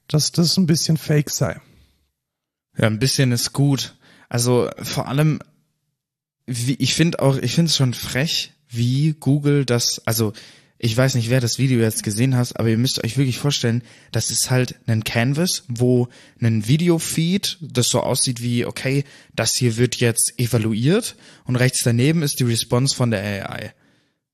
[0.08, 1.60] dass das ein bisschen fake sei.
[2.76, 3.96] Ja, ein bisschen ist gut.
[4.28, 5.40] Also vor allem,
[6.46, 10.32] wie, ich finde auch, ich finde es schon frech, wie Google das, also
[10.78, 13.82] ich weiß nicht, wer das Video jetzt gesehen hat, aber ihr müsst euch wirklich vorstellen,
[14.12, 16.08] das ist halt ein Canvas, wo
[16.40, 22.22] ein Videofeed, das so aussieht wie, okay, das hier wird jetzt evaluiert und rechts daneben
[22.22, 23.72] ist die Response von der AI.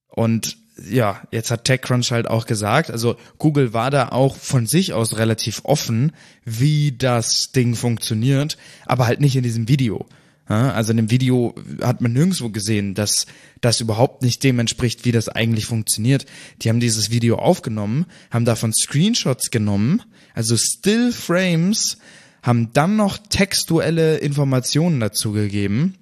[0.08, 0.56] Und
[0.90, 5.18] ja, jetzt hat TechCrunch halt auch gesagt, also Google war da auch von sich aus
[5.18, 6.12] relativ offen,
[6.44, 10.06] wie das Ding funktioniert, aber halt nicht in diesem Video.
[10.46, 13.26] Also in dem Video hat man nirgendwo gesehen, dass
[13.60, 16.26] das überhaupt nicht dem entspricht, wie das eigentlich funktioniert.
[16.60, 20.02] Die haben dieses Video aufgenommen, haben davon Screenshots genommen,
[20.34, 21.98] also Still Frames,
[22.42, 25.94] haben dann noch textuelle Informationen dazu gegeben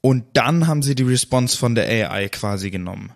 [0.00, 3.12] und dann haben sie die Response von der AI quasi genommen.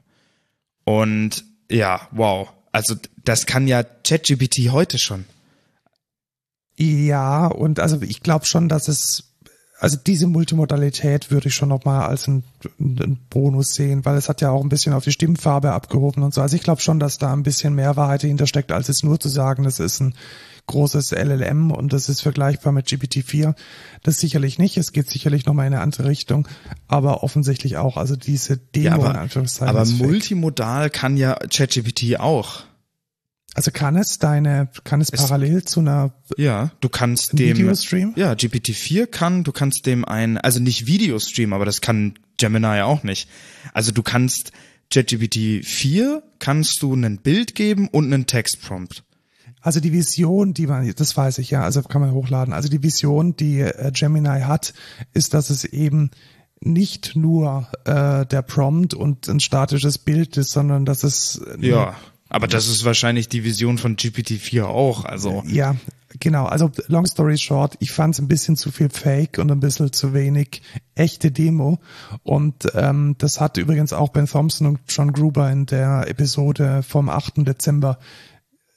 [0.85, 2.53] Und ja, wow.
[2.71, 5.25] Also das kann ja ChatGPT heute schon.
[6.77, 9.32] Ja, und also ich glaube schon, dass es
[9.83, 12.45] also diese Multimodalität würde ich schon nochmal als ein,
[12.79, 16.33] ein, Bonus sehen, weil es hat ja auch ein bisschen auf die Stimmfarbe abgehoben und
[16.33, 16.41] so.
[16.41, 19.19] Also ich glaube schon, dass da ein bisschen mehr Wahrheit dahinter steckt, als jetzt nur
[19.19, 20.15] zu sagen, das ist ein
[20.69, 23.57] großes LLM und das ist vergleichbar mit GPT-4.
[24.05, 24.77] Das sicherlich nicht.
[24.77, 26.47] Es geht sicherlich nochmal in eine andere Richtung,
[26.87, 27.97] aber offensichtlich auch.
[27.97, 29.77] Also diese Demo ja, aber, in Anführungszeichen.
[29.77, 32.63] Aber multimodal kann ja ChatGPT auch.
[33.55, 38.15] Also kann es deine, kann es, es parallel zu einer Ja, du kannst dem Videostream?
[38.17, 43.03] Ja, GPT-4 kann, du kannst dem ein, also nicht Videostream, aber das kann Gemini auch
[43.03, 43.29] nicht.
[43.75, 44.53] Also du kannst
[44.91, 49.05] ChatGPT 4 kannst du ein Bild geben und einen Textprompt.
[49.61, 52.53] Also die Vision, die man, das weiß ich ja, also kann man hochladen.
[52.53, 54.75] Also die Vision, die äh, Gemini hat,
[55.13, 56.11] ist, dass es eben
[56.61, 61.95] nicht nur äh, der Prompt und ein statisches Bild ist, sondern dass es ja
[62.33, 65.43] aber das ist wahrscheinlich die Vision von GPT-4 auch, also.
[65.47, 65.77] Ja,
[66.19, 66.47] genau.
[66.47, 69.93] Also long story short, ich fand es ein bisschen zu viel Fake und ein bisschen
[69.93, 70.63] zu wenig
[70.95, 71.79] echte Demo.
[72.23, 77.11] Und ähm, das hat übrigens auch Ben Thompson und John Gruber in der Episode vom
[77.11, 77.47] 8.
[77.47, 77.99] Dezember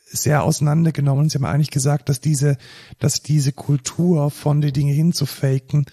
[0.04, 1.30] sehr auseinandergenommen.
[1.30, 2.58] Sie haben eigentlich gesagt, dass diese,
[3.00, 5.86] dass diese Kultur von die Dinge hinzufaken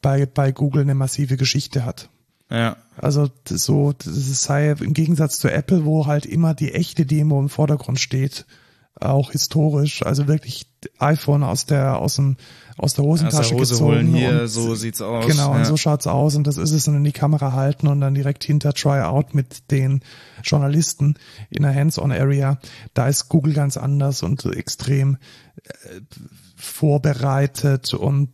[0.00, 2.10] bei, bei Google eine massive Geschichte hat.
[2.50, 2.76] Ja.
[2.96, 7.48] Also so, das sei im Gegensatz zu Apple, wo halt immer die echte Demo im
[7.48, 8.46] Vordergrund steht,
[9.00, 10.66] auch historisch, also wirklich
[10.98, 12.36] iPhone aus der aus dem
[12.76, 15.26] aus der Hosentasche aus der Hose gezogen holen hier, und, so sieht's aus.
[15.26, 15.58] Genau, ja.
[15.58, 18.14] und so schaut's aus und das ist es und in die Kamera halten und dann
[18.14, 20.00] direkt hinter Tryout mit den
[20.42, 21.14] Journalisten
[21.50, 22.58] in der Hands-on-Area.
[22.94, 25.18] Da ist Google ganz anders und extrem
[25.64, 26.00] äh,
[26.56, 28.30] vorbereitet und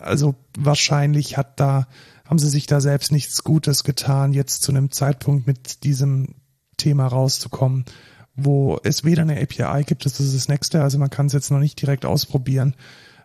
[0.00, 1.86] also wahrscheinlich hat da
[2.30, 6.36] haben sie sich da selbst nichts Gutes getan, jetzt zu einem Zeitpunkt mit diesem
[6.76, 7.84] Thema rauszukommen,
[8.36, 11.50] wo es weder eine API gibt, das ist das nächste, also man kann es jetzt
[11.50, 12.76] noch nicht direkt ausprobieren,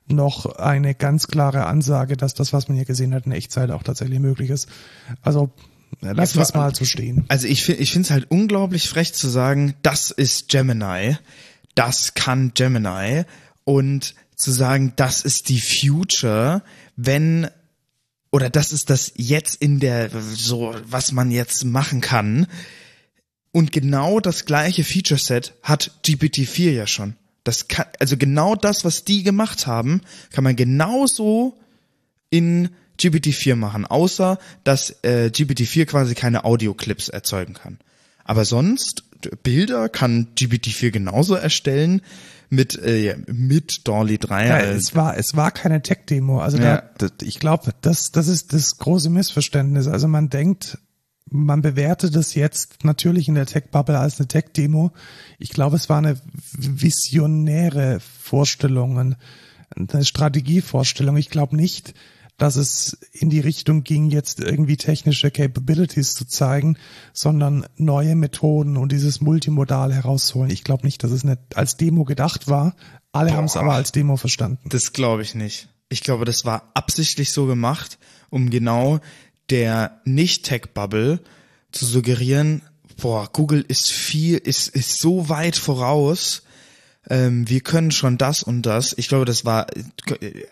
[0.08, 3.84] noch eine ganz klare Ansage, dass das, was man hier gesehen hat, in Echtzeit auch
[3.84, 4.70] tatsächlich möglich ist.
[5.22, 5.52] Also
[6.02, 7.26] lassen wir es mal so stehen.
[7.28, 11.16] Also ich finde ich finde es halt unglaublich frech zu sagen, das ist Gemini,
[11.76, 13.26] das kann Gemini
[13.66, 16.64] und zu sagen, das ist die Future,
[16.96, 17.50] wenn
[18.36, 22.48] oder das ist das jetzt in der, so, was man jetzt machen kann.
[23.54, 27.16] Und genau das gleiche Feature Set hat GPT-4 ja schon.
[27.46, 30.02] Das kann, also genau das, was die gemacht haben,
[30.34, 31.58] kann man genauso
[32.30, 37.80] in GPT-4 machen, außer dass äh, GPT-4 quasi keine Audioclips erzeugen kann.
[38.26, 39.06] Aber sonst
[39.44, 42.02] Bilder kann GPT-4 genauso erstellen
[42.50, 44.48] mit äh, mit Dolly 3.
[44.48, 46.40] Ja, es war es war keine Tech-Demo.
[46.40, 46.84] Also Ja.
[46.98, 49.88] da, ich glaube, das das ist das große Missverständnis.
[49.88, 50.78] Also man denkt,
[51.30, 54.92] man bewertet das jetzt natürlich in der Tech-Bubble als eine Tech-Demo.
[55.40, 56.18] Ich glaube, es war eine
[56.96, 59.16] visionäre Vorstellung, ein-
[59.76, 61.18] eine Strategievorstellung.
[61.18, 61.94] Ich glaube nicht,
[62.38, 66.78] dass es in die Richtung ging, jetzt irgendwie technische Capabilities zu zeigen,
[67.14, 70.52] sondern neue Methoden und dieses Multimodal herausholen.
[70.52, 72.76] Ich glaube nicht, dass es nicht als Demo gedacht war.
[73.12, 74.70] Alle haben es aber als Demo verstanden.
[74.70, 75.70] Das glaube ich nicht.
[75.88, 79.00] Ich glaube, das war absichtlich so gemacht, um genau
[79.50, 81.22] der Nicht-Tech-Bubble
[81.72, 82.64] zu suggerieren,
[83.00, 86.44] boah, Google ist viel, ist, ist so weit voraus,
[87.10, 88.94] ähm, wir können schon das und das.
[88.98, 89.68] Ich glaube, das war,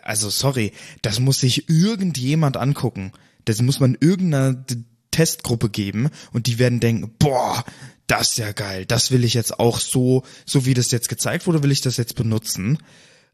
[0.02, 3.12] also sorry, das muss sich irgendjemand angucken.
[3.44, 4.64] Das muss man irgendeiner
[5.10, 7.64] Testgruppe geben und die werden denken, boah,
[8.06, 11.46] das ist ja geil, das will ich jetzt auch so, so wie das jetzt gezeigt
[11.46, 12.78] wurde, will ich das jetzt benutzen.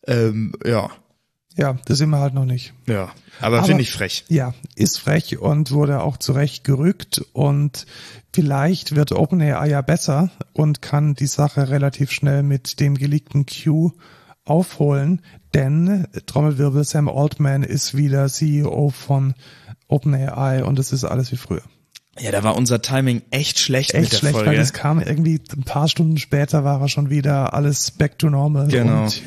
[0.07, 0.91] Ähm, ja,
[1.57, 2.73] Ja, das sind wir halt noch nicht.
[2.87, 3.11] ja.
[3.43, 4.25] Aber, finde ich frech.
[4.29, 7.87] Ja, ist frech und wurde auch zurecht gerückt und
[8.35, 13.93] vielleicht wird OpenAI ja besser und kann die Sache relativ schnell mit dem geleakten Q
[14.45, 15.23] aufholen,
[15.55, 19.35] denn Trommelwirbel Sam Altman ist wieder CEO von
[19.89, 21.63] OpenAI und es ist alles wie früher.
[22.19, 24.61] Ja, da war unser Timing echt schlecht mit Echt der schlecht, weil Folge.
[24.61, 28.69] es kam irgendwie ein paar Stunden später war er schon wieder alles back to normal
[28.69, 29.05] Genau.
[29.05, 29.23] und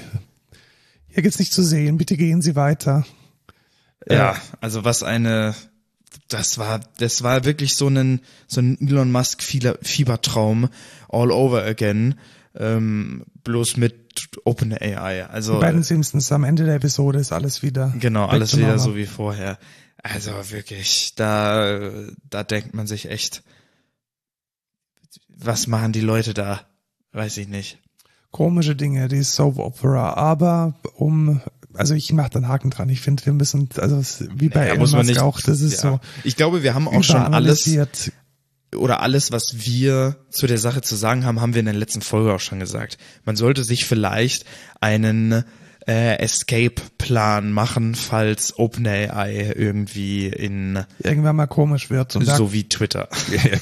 [1.14, 3.06] hier gibt's nicht zu sehen, bitte gehen Sie weiter.
[4.10, 5.56] Ja, also was eine,
[6.28, 10.70] das war, das war wirklich so ein, so ein Elon Musk Fieber- Fiebertraum
[11.10, 12.16] all over again,
[12.56, 15.26] ähm, bloß mit OpenAI.
[15.28, 18.96] Also Bei den Simpsons am Ende der Episode ist alles wieder genau alles wieder so
[18.96, 19.58] wie vorher.
[20.02, 21.80] Also wirklich, da,
[22.30, 23.42] da denkt man sich echt,
[25.30, 26.62] was machen die Leute da?
[27.12, 27.80] Weiß ich nicht.
[28.34, 31.40] Komische Dinge, die Soap Opera, aber um,
[31.74, 32.90] also ich mache da einen Haken dran.
[32.90, 34.02] Ich finde, wir müssen, also
[34.36, 35.92] wie bei Ja, Elon Musk auch, das ist ja.
[35.92, 37.70] so Ich glaube, wir haben auch schon alles
[38.76, 42.02] oder alles, was wir zu der Sache zu sagen haben, haben wir in der letzten
[42.02, 42.98] Folge auch schon gesagt.
[43.24, 44.46] Man sollte sich vielleicht
[44.82, 45.46] einen
[45.88, 52.16] äh, Escape-Plan machen, falls OpenAI irgendwie in irgendwann mal komisch wird.
[52.16, 53.10] Und da, so wie Twitter.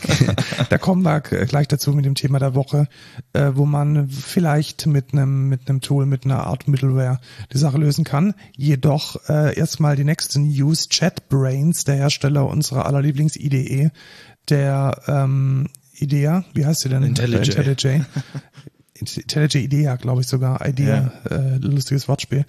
[0.69, 2.87] da kommen wir gleich dazu mit dem Thema der Woche,
[3.33, 7.19] äh, wo man vielleicht mit einem mit einem Tool, mit einer Art Middleware
[7.51, 8.35] die Sache lösen kann.
[8.55, 10.87] Jedoch äh, erstmal die nächste News.
[10.91, 13.91] JetBrains, der Hersteller unserer aller Lieblings-IDE,
[14.49, 15.69] der ähm,
[16.01, 17.03] IDEA, wie heißt sie denn?
[17.03, 17.51] IntelliJ.
[17.51, 18.01] Äh, IntelliJ.
[19.01, 20.65] IntelliJ IDEA, glaube ich sogar.
[20.65, 22.45] IDEA, äh, lustiges Wortspiel.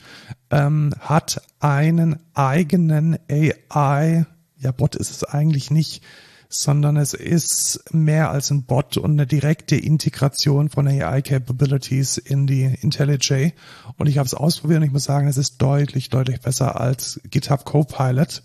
[0.50, 4.26] Ähm, hat einen eigenen AI,
[4.58, 6.02] ja Bot ist es eigentlich nicht,
[6.48, 12.64] sondern es ist mehr als ein Bot und eine direkte Integration von AI-Capabilities in die
[12.64, 13.52] IntelliJ.
[13.96, 17.20] Und ich habe es ausprobiert und ich muss sagen, es ist deutlich, deutlich besser als
[17.30, 18.42] GitHub Copilot.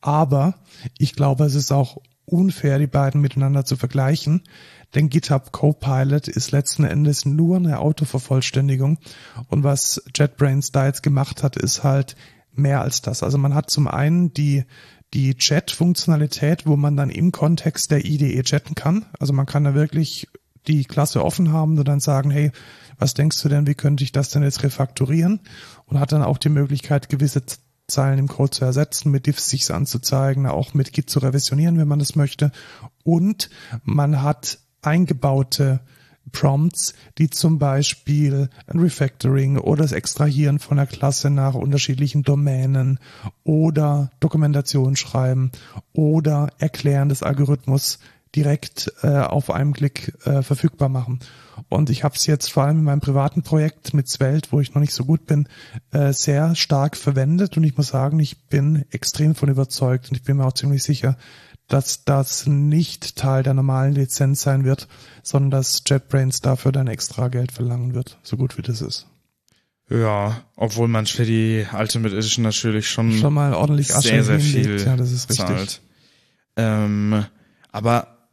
[0.00, 0.54] Aber
[0.98, 4.42] ich glaube, es ist auch unfair, die beiden miteinander zu vergleichen,
[4.94, 8.98] denn GitHub Copilot ist letzten Endes nur eine Autovervollständigung
[9.48, 12.16] und was JetBrains da jetzt gemacht hat, ist halt
[12.52, 13.22] mehr als das.
[13.22, 14.64] Also man hat zum einen die
[15.14, 19.06] die Chat-Funktionalität, wo man dann im Kontext der IDE chatten kann.
[19.18, 20.28] Also man kann da wirklich
[20.66, 22.52] die Klasse offen haben und dann sagen, hey,
[22.98, 25.40] was denkst du denn, wie könnte ich das denn jetzt refakturieren?
[25.86, 27.42] Und hat dann auch die Möglichkeit, gewisse
[27.88, 31.88] Zeilen im Code zu ersetzen, mit diffs sich anzuzeigen, auch mit Git zu revisionieren, wenn
[31.88, 32.52] man das möchte.
[33.02, 33.50] Und
[33.82, 35.80] man hat eingebaute
[36.30, 43.00] Prompts, die zum Beispiel ein Refactoring oder das Extrahieren von der Klasse nach unterschiedlichen Domänen
[43.44, 45.50] oder Dokumentation schreiben
[45.92, 47.98] oder Erklären des Algorithmus
[48.34, 51.20] direkt äh, auf einem Klick äh, verfügbar machen.
[51.68, 54.74] Und ich habe es jetzt vor allem in meinem privaten Projekt mit Svelte, wo ich
[54.74, 55.48] noch nicht so gut bin,
[55.90, 57.56] äh, sehr stark verwendet.
[57.56, 60.82] Und ich muss sagen, ich bin extrem von überzeugt und ich bin mir auch ziemlich
[60.82, 61.18] sicher,
[61.72, 64.88] dass das nicht Teil der normalen Lizenz sein wird,
[65.22, 69.06] sondern dass JetBrains dafür dann extra Geld verlangen wird, so gut wie das ist.
[69.88, 74.38] Ja, obwohl man für die Ultimate Edition natürlich schon, Schon mal ordentlich Asche sehr, sehr
[74.38, 74.80] hinlegt.
[74.80, 75.46] viel Ja, das ist richtig.
[75.46, 75.80] zahlt.
[76.56, 77.24] Ähm,
[77.70, 78.28] aber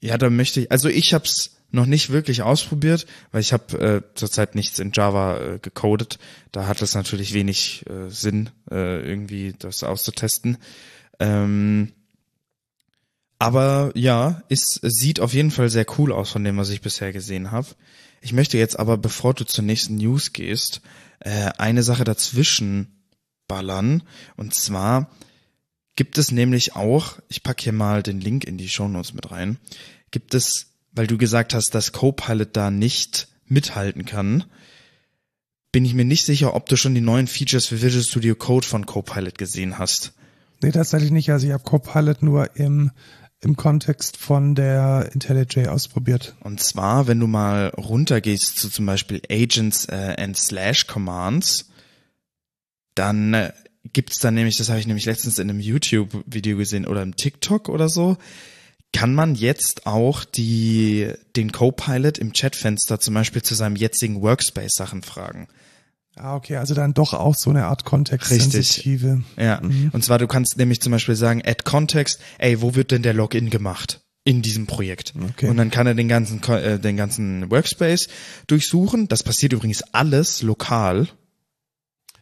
[0.00, 4.02] ja, da möchte ich, also ich hab's noch nicht wirklich ausprobiert, weil ich habe äh,
[4.14, 6.18] zurzeit nichts in Java äh, gecodet.
[6.50, 10.58] Da hat es natürlich wenig äh, Sinn, äh, irgendwie das auszutesten.
[11.20, 11.92] Ähm,
[13.40, 17.10] Aber ja, es, sieht auf jeden Fall sehr cool aus von dem, was ich bisher
[17.10, 17.68] gesehen habe.
[18.20, 20.82] Ich möchte jetzt aber, bevor du zur nächsten News gehst,
[21.20, 23.06] äh, eine Sache dazwischen
[23.48, 24.02] ballern.
[24.36, 25.10] Und zwar
[25.96, 29.56] gibt es nämlich auch, ich pack hier mal den Link in die Shownotes mit rein,
[30.10, 34.44] gibt es, weil du gesagt hast, dass Copilot da nicht mithalten kann,
[35.72, 38.66] bin ich mir nicht sicher, ob du schon die neuen Features für Visual Studio Code
[38.66, 40.12] von Copilot gesehen hast.
[40.62, 41.30] Nee, tatsächlich nicht.
[41.30, 42.90] Also ich habe Copilot nur im,
[43.42, 46.36] im Kontext von der IntelliJ ausprobiert.
[46.40, 51.70] Und zwar, wenn du mal runtergehst zu zum Beispiel Agents äh, and Slash Commands,
[52.94, 53.52] dann äh,
[53.92, 57.70] gibt's da nämlich, das habe ich nämlich letztens in einem YouTube-Video gesehen oder im TikTok
[57.70, 58.18] oder so,
[58.92, 64.74] kann man jetzt auch die, den Copilot im Chatfenster zum Beispiel zu seinem jetzigen Workspace
[64.74, 65.48] Sachen fragen.
[66.22, 69.22] Ah, okay, also dann doch auch so eine Art kontextsensitive.
[69.38, 69.60] Ja.
[69.62, 69.90] Mhm.
[69.92, 73.14] Und zwar, du kannst nämlich zum Beispiel sagen, add Context, ey, wo wird denn der
[73.14, 74.00] Login gemacht?
[74.24, 75.14] In diesem Projekt.
[75.30, 75.48] Okay.
[75.48, 78.08] Und dann kann er den ganzen, äh, den ganzen Workspace
[78.48, 79.08] durchsuchen.
[79.08, 81.08] Das passiert übrigens alles lokal.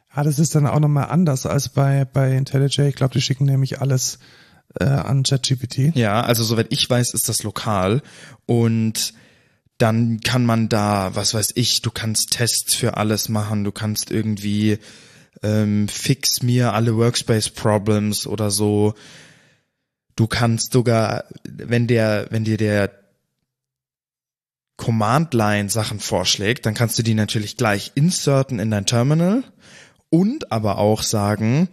[0.09, 2.88] Ah, das ist dann auch nochmal anders als bei, bei IntelliJ.
[2.88, 4.20] Ich glaube, die schicken nämlich alles
[4.78, 5.96] äh, an ChatGPT.
[5.96, 8.03] Ja, also soweit ich weiß, ist das lokal.
[8.46, 9.12] Und
[9.78, 14.10] dann kann man da, was weiß ich, du kannst Tests für alles machen, du kannst
[14.10, 14.78] irgendwie
[15.42, 18.94] ähm, fix mir alle Workspace Problems oder so.
[20.16, 22.90] Du kannst sogar, wenn der, wenn dir der
[24.76, 29.44] Command Line Sachen vorschlägt, dann kannst du die natürlich gleich inserten in dein Terminal
[30.10, 31.68] und aber auch sagen,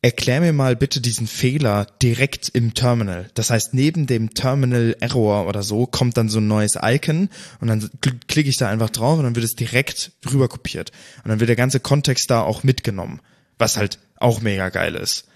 [0.00, 3.30] erklär mir mal bitte diesen Fehler direkt im Terminal.
[3.34, 7.28] Das heißt, neben dem Terminal Error oder so kommt dann so ein neues Icon
[7.60, 10.92] und dann kl- klicke ich da einfach drauf und dann wird es direkt rüber kopiert.
[11.24, 13.20] Und dann wird der ganze Kontext da auch mitgenommen,
[13.58, 15.26] was halt auch mega geil ist.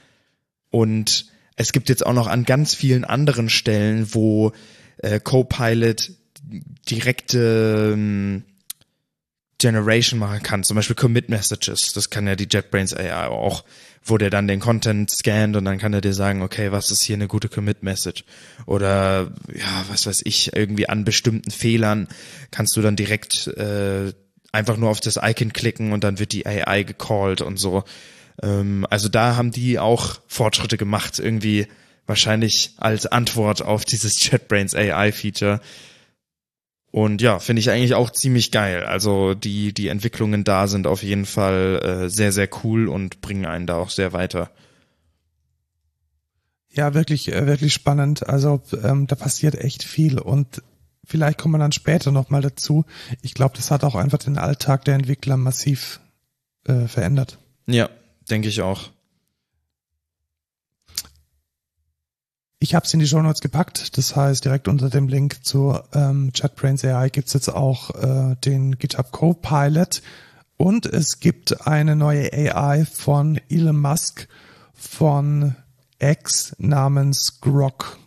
[0.71, 4.53] Und es gibt jetzt auch noch an ganz vielen anderen Stellen, wo
[4.99, 6.13] äh, Copilot
[6.89, 8.45] direkte ähm,
[9.63, 13.65] Generation machen kann, zum Beispiel Commit Messages, das kann ja die JetBrains AI auch,
[14.05, 17.03] wo der dann den Content scannt und dann kann er dir sagen, okay, was ist
[17.03, 18.25] hier eine gute Commit Message?
[18.67, 22.09] Oder ja, was weiß ich, irgendwie an bestimmten Fehlern
[22.51, 24.13] kannst du dann direkt äh,
[24.51, 27.85] einfach nur auf das Icon klicken und dann wird die AI gecallt und so.
[28.43, 31.69] Ähm, also da haben die auch Fortschritte gemacht, irgendwie
[32.07, 35.61] wahrscheinlich als Antwort auf dieses JetBrains AI Feature.
[36.93, 38.85] Und ja, finde ich eigentlich auch ziemlich geil.
[38.85, 43.47] Also die, die Entwicklungen da sind auf jeden Fall äh, sehr, sehr cool und bringen
[43.47, 44.51] einen da auch sehr weiter.
[46.69, 48.29] Ja, wirklich, äh, wirklich spannend.
[48.29, 50.63] Also ähm, da passiert echt viel und
[51.03, 52.85] vielleicht kommen wir dann später nochmal dazu.
[53.23, 55.99] Ich glaube, das hat auch einfach den Alltag der Entwickler massiv
[56.67, 57.39] äh, verändert.
[57.67, 57.89] Ja,
[58.29, 58.91] denke ich auch.
[62.63, 63.99] Ich habe es in die Show Notes gepackt.
[63.99, 68.79] Das heißt, direkt unter dem Link zu ähm, JetBrains AI gibt's jetzt auch äh, den
[68.79, 70.01] GitHub Copilot
[70.59, 74.29] und es gibt eine neue AI von Elon Musk
[74.75, 75.57] von
[75.99, 77.99] X namens Grok.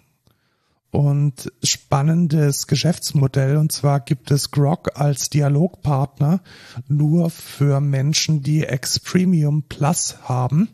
[0.90, 3.58] Und spannendes Geschäftsmodell.
[3.58, 6.40] Und zwar gibt es Grok als Dialogpartner
[6.88, 10.70] nur für Menschen, die X Premium Plus haben.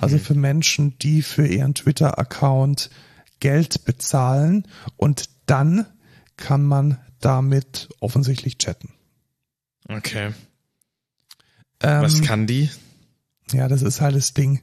[0.00, 2.90] Also für Menschen, die für ihren Twitter-Account
[3.40, 4.66] Geld bezahlen.
[4.96, 5.86] Und dann
[6.36, 8.90] kann man damit offensichtlich chatten.
[9.88, 10.32] Okay.
[11.80, 12.70] Ähm, Was kann die?
[13.52, 14.60] Ja, das ist halt das Ding.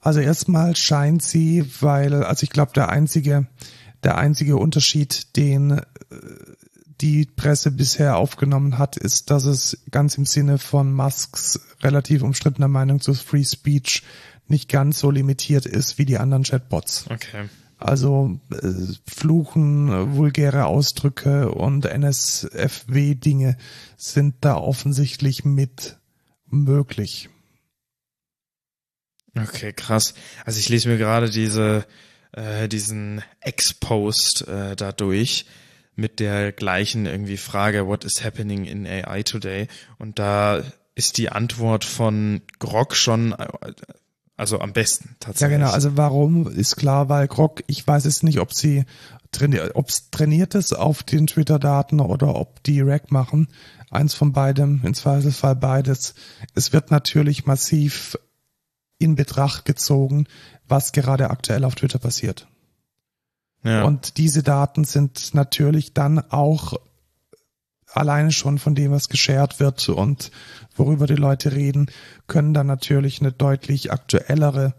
[0.00, 3.46] Also erstmal scheint sie, weil, also ich glaube, der einzige,
[4.04, 5.84] der einzige Unterschied, den äh,
[7.00, 12.68] die Presse bisher aufgenommen hat, ist, dass es ganz im Sinne von Musks relativ umstrittener
[12.68, 14.02] Meinung zu Free Speech
[14.46, 17.06] nicht ganz so limitiert ist wie die anderen Chatbots.
[17.10, 17.48] Okay.
[17.86, 23.56] Also äh, Fluchen, äh, vulgäre Ausdrücke und NSFW-Dinge
[23.96, 25.96] sind da offensichtlich mit
[26.46, 27.28] möglich.
[29.38, 30.14] Okay, krass.
[30.44, 31.86] Also ich lese mir gerade diese,
[32.32, 35.46] äh, diesen Ex-Post äh, da durch
[35.94, 39.68] mit der gleichen irgendwie Frage, what is happening in AI today?
[39.98, 40.62] Und da
[40.96, 43.46] ist die Antwort von Grog schon, äh,
[44.36, 45.58] also am besten Ja, tatsächlich.
[45.58, 45.70] genau.
[45.70, 48.84] Also warum ist klar, weil Grog, ich weiß jetzt nicht, ob sie
[49.32, 53.48] trainiert, ob es trainiert ist auf den Twitter-Daten oder ob die Rack machen.
[53.90, 56.14] Eins von beidem, im Zweifelsfall beides.
[56.54, 58.18] Es wird natürlich massiv
[58.98, 60.26] in Betracht gezogen,
[60.66, 62.48] was gerade aktuell auf Twitter passiert.
[63.62, 63.84] ja.
[63.84, 66.74] Und diese Daten sind natürlich dann auch
[67.96, 70.30] alleine schon von dem, was geshared wird und
[70.74, 71.90] worüber die Leute reden,
[72.26, 74.74] können dann natürlich eine deutlich aktuellere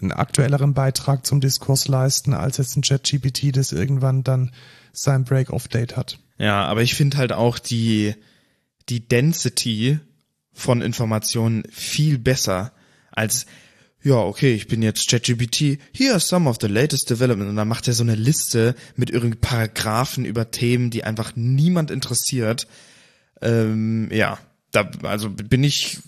[0.00, 4.52] einen aktuelleren Beitrag zum Diskurs leisten, als jetzt ein ChatGPT, das irgendwann dann
[4.92, 6.18] sein Break-off-Date hat.
[6.38, 8.14] Ja, aber ich finde halt auch die,
[8.88, 9.98] die Density
[10.52, 12.72] von Informationen viel besser
[13.10, 13.46] als
[14.02, 17.68] ja, okay, ich bin jetzt ChatGPT, here are some of the latest development und dann
[17.68, 22.68] macht er so eine Liste mit irgendeinen Paragraphen über Themen, die einfach niemand interessiert.
[23.42, 24.38] Ähm, ja,
[24.70, 25.98] da, also bin ich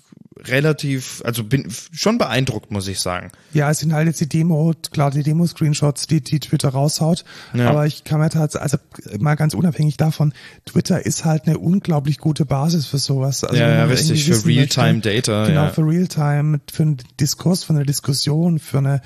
[0.46, 3.30] relativ, also bin schon beeindruckt, muss ich sagen.
[3.52, 7.24] Ja, es sind halt jetzt die Demo, klar, die Demo-Screenshots, die, die Twitter raushaut.
[7.52, 7.68] Ja.
[7.70, 8.78] Aber ich kann mir tatsächlich, also
[9.18, 10.32] mal ganz unabhängig davon,
[10.66, 13.44] Twitter ist halt eine unglaublich gute Basis für sowas.
[13.44, 15.46] Also, ja, ja, richtig, für wissen Real-Time möchte, Data.
[15.46, 15.70] Genau, ja.
[15.70, 19.00] für Realtime, für einen Diskurs, für eine Diskussion, für eine,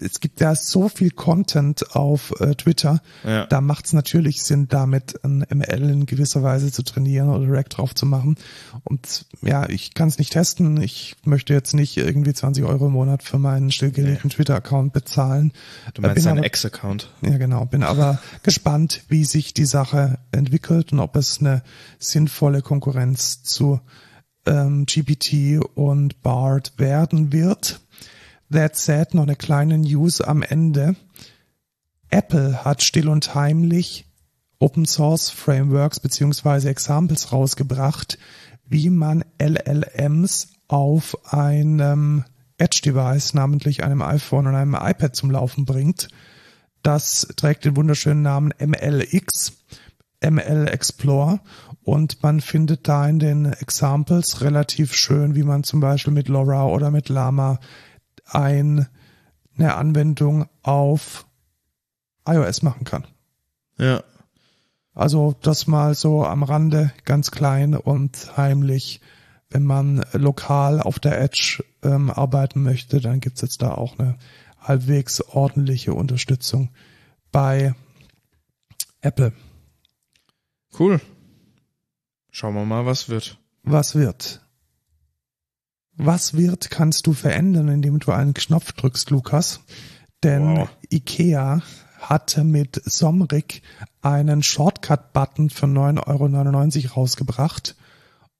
[0.00, 3.46] es gibt ja so viel Content auf äh, Twitter, Ja.
[3.46, 7.76] da macht es natürlich Sinn, damit ein ML in gewisser Weise zu trainieren oder React
[7.76, 8.36] drauf zu machen.
[8.84, 10.55] Und ja, ich kann es nicht testen.
[10.80, 15.52] Ich möchte jetzt nicht irgendwie 20 Euro im Monat für meinen stillgelegten Twitter-Account bezahlen.
[15.94, 17.10] Du Äh, meinst deinen aber- Ex-Account.
[17.22, 17.64] ja, genau.
[17.66, 21.62] Bin aber gespannt, wie sich die Sache entwickelt und ob es eine
[21.98, 23.80] sinnvolle Konkurrenz zu
[24.46, 27.80] ähm, GPT und BART werden wird.
[28.52, 30.94] That said, noch eine kleine News am Ende.
[32.10, 34.04] Apple hat still und heimlich
[34.58, 38.16] Open Source Frameworks beziehungsweise Examples rausgebracht,
[38.68, 42.24] wie man LLMs auf einem
[42.58, 46.08] Edge-Device, namentlich einem iPhone und einem iPad zum Laufen bringt.
[46.82, 49.52] Das trägt den wunderschönen Namen MLX,
[50.24, 51.40] ML Explore
[51.82, 56.66] und man findet da in den Examples relativ schön, wie man zum Beispiel mit LoRa
[56.66, 57.60] oder mit Llama
[58.24, 58.86] ein,
[59.56, 61.26] eine Anwendung auf
[62.26, 63.06] iOS machen kann.
[63.78, 64.02] Ja.
[64.96, 69.02] Also das mal so am Rande, ganz klein und heimlich.
[69.50, 74.18] Wenn man lokal auf der Edge ähm, arbeiten möchte, dann gibt's jetzt da auch eine
[74.58, 76.70] halbwegs ordentliche Unterstützung
[77.30, 77.74] bei
[79.02, 79.32] Apple.
[80.78, 81.00] Cool.
[82.32, 83.38] Schauen wir mal, was wird.
[83.62, 84.40] Was wird?
[85.92, 89.60] Was wird, kannst du verändern, indem du einen Knopf drückst, Lukas.
[90.22, 90.68] Denn Wow.
[90.90, 91.62] IKEA
[91.98, 93.62] hatte mit Somrik
[94.02, 97.76] einen Shortcut-Button für 9,99 Euro rausgebracht.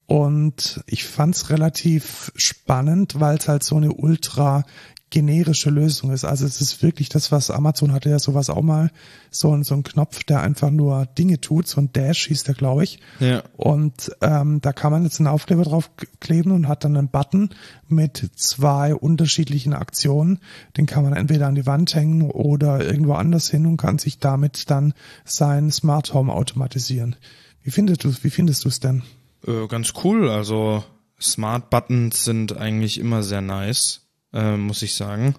[0.05, 4.63] Und ich fand's relativ spannend, weil es halt so eine ultra
[5.09, 6.25] generische Lösung ist.
[6.25, 8.91] Also es ist wirklich das, was Amazon hatte ja sowas auch mal,
[9.31, 12.55] so, ein- so ein Knopf, der einfach nur Dinge tut, so ein Dash hieß der,
[12.55, 12.99] glaube ich.
[13.21, 13.41] Ja.
[13.55, 17.07] Und ähm, da kann man jetzt einen Aufkleber drauf k- kleben und hat dann einen
[17.07, 17.51] Button
[17.87, 20.39] mit zwei unterschiedlichen Aktionen.
[20.75, 24.19] Den kann man entweder an die Wand hängen oder irgendwo anders hin und kann sich
[24.19, 24.93] damit dann
[25.23, 27.15] sein Smart Home automatisieren.
[27.63, 29.03] Wie findest du Wie findest du es denn?
[29.47, 30.29] Äh, ganz cool.
[30.29, 30.83] Also
[31.19, 34.01] Smart Buttons sind eigentlich immer sehr nice,
[34.33, 35.35] äh, muss ich sagen.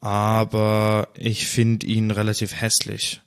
[0.00, 3.22] Aber ich finde ihn relativ hässlich.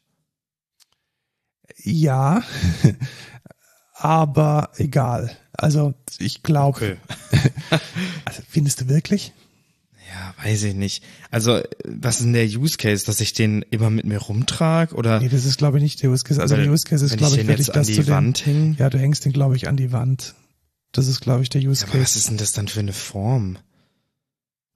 [1.83, 2.43] Ja,
[3.93, 5.35] aber egal.
[5.53, 6.97] Also ich glaube,
[8.25, 9.33] also, findest du wirklich?
[10.09, 11.03] Ja, weiß ich nicht.
[11.31, 15.19] Also, was ist denn der Use Case, dass ich den immer mit mir rumtrag oder
[15.19, 16.41] Nee, das ist glaube ich nicht der Use Case.
[16.41, 18.45] Also der Use Case ist glaube ich ich den wirklich, dass die du den, Wand?
[18.77, 20.35] Ja, du hängst den glaube ich an die Wand.
[20.91, 22.19] Das ist glaube ich der Use Ja, aber was Case.
[22.19, 23.57] ist denn das dann für eine Form?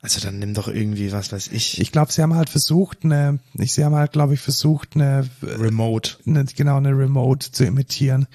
[0.01, 3.39] Also dann nimm doch irgendwie, was weiß ich, Ich glaube, sie haben halt versucht, eine,
[3.53, 6.17] ich sie haben halt glaube ich versucht, eine, Remote.
[6.25, 8.27] eine genau eine Remote zu imitieren,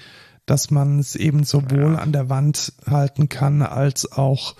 [0.45, 4.55] dass man es eben sowohl an der Wand halten kann als auch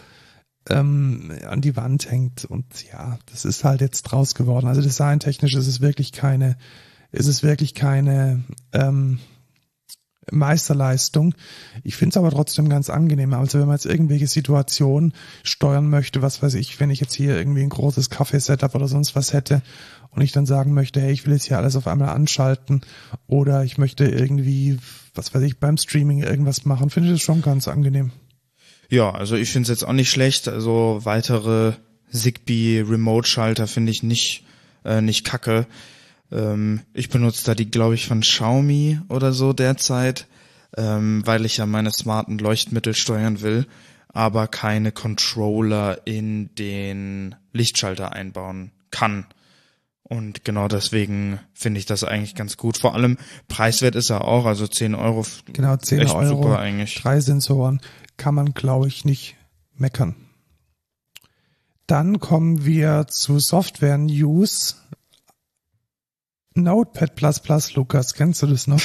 [0.67, 4.67] ähm, an die Wand hängt und ja, das ist halt jetzt draus geworden.
[4.67, 6.57] Also designtechnisch ist es wirklich keine,
[7.11, 8.43] ist es wirklich keine
[8.73, 9.19] ähm,
[10.31, 11.35] Meisterleistung.
[11.83, 13.33] Ich finde es aber trotzdem ganz angenehm.
[13.33, 15.13] Also wenn man jetzt irgendwelche Situationen
[15.43, 19.15] steuern möchte, was weiß ich, wenn ich jetzt hier irgendwie ein großes Kaffeesetup oder sonst
[19.15, 19.61] was hätte
[20.11, 22.81] und ich dann sagen möchte, hey, ich will jetzt hier alles auf einmal anschalten
[23.27, 24.77] oder ich möchte irgendwie,
[25.13, 28.11] was weiß ich, beim Streaming irgendwas machen, finde ich das schon ganz angenehm.
[28.89, 30.47] Ja, also ich finde es jetzt auch nicht schlecht.
[30.47, 31.73] Also weitere
[32.11, 34.45] Zigbee Remote Schalter finde ich nicht
[34.85, 35.67] äh, nicht kacke.
[36.31, 40.27] Ähm, ich benutze da die, glaube ich, von Xiaomi oder so derzeit,
[40.77, 43.67] ähm, weil ich ja meine smarten Leuchtmittel steuern will,
[44.09, 49.25] aber keine Controller in den Lichtschalter einbauen kann.
[50.07, 52.77] Und genau deswegen finde ich das eigentlich ganz gut.
[52.77, 53.17] Vor allem
[53.47, 55.25] preiswert ist er auch, also 10 Euro.
[55.51, 56.95] Genau, 10 echt Euro, Super eigentlich.
[56.95, 57.81] drei Sensoren,
[58.17, 59.35] kann man, glaube ich, nicht
[59.75, 60.15] meckern.
[61.87, 64.81] Dann kommen wir zu Software News.
[66.55, 67.11] Notepad++,
[67.75, 68.81] Lukas, kennst du das noch?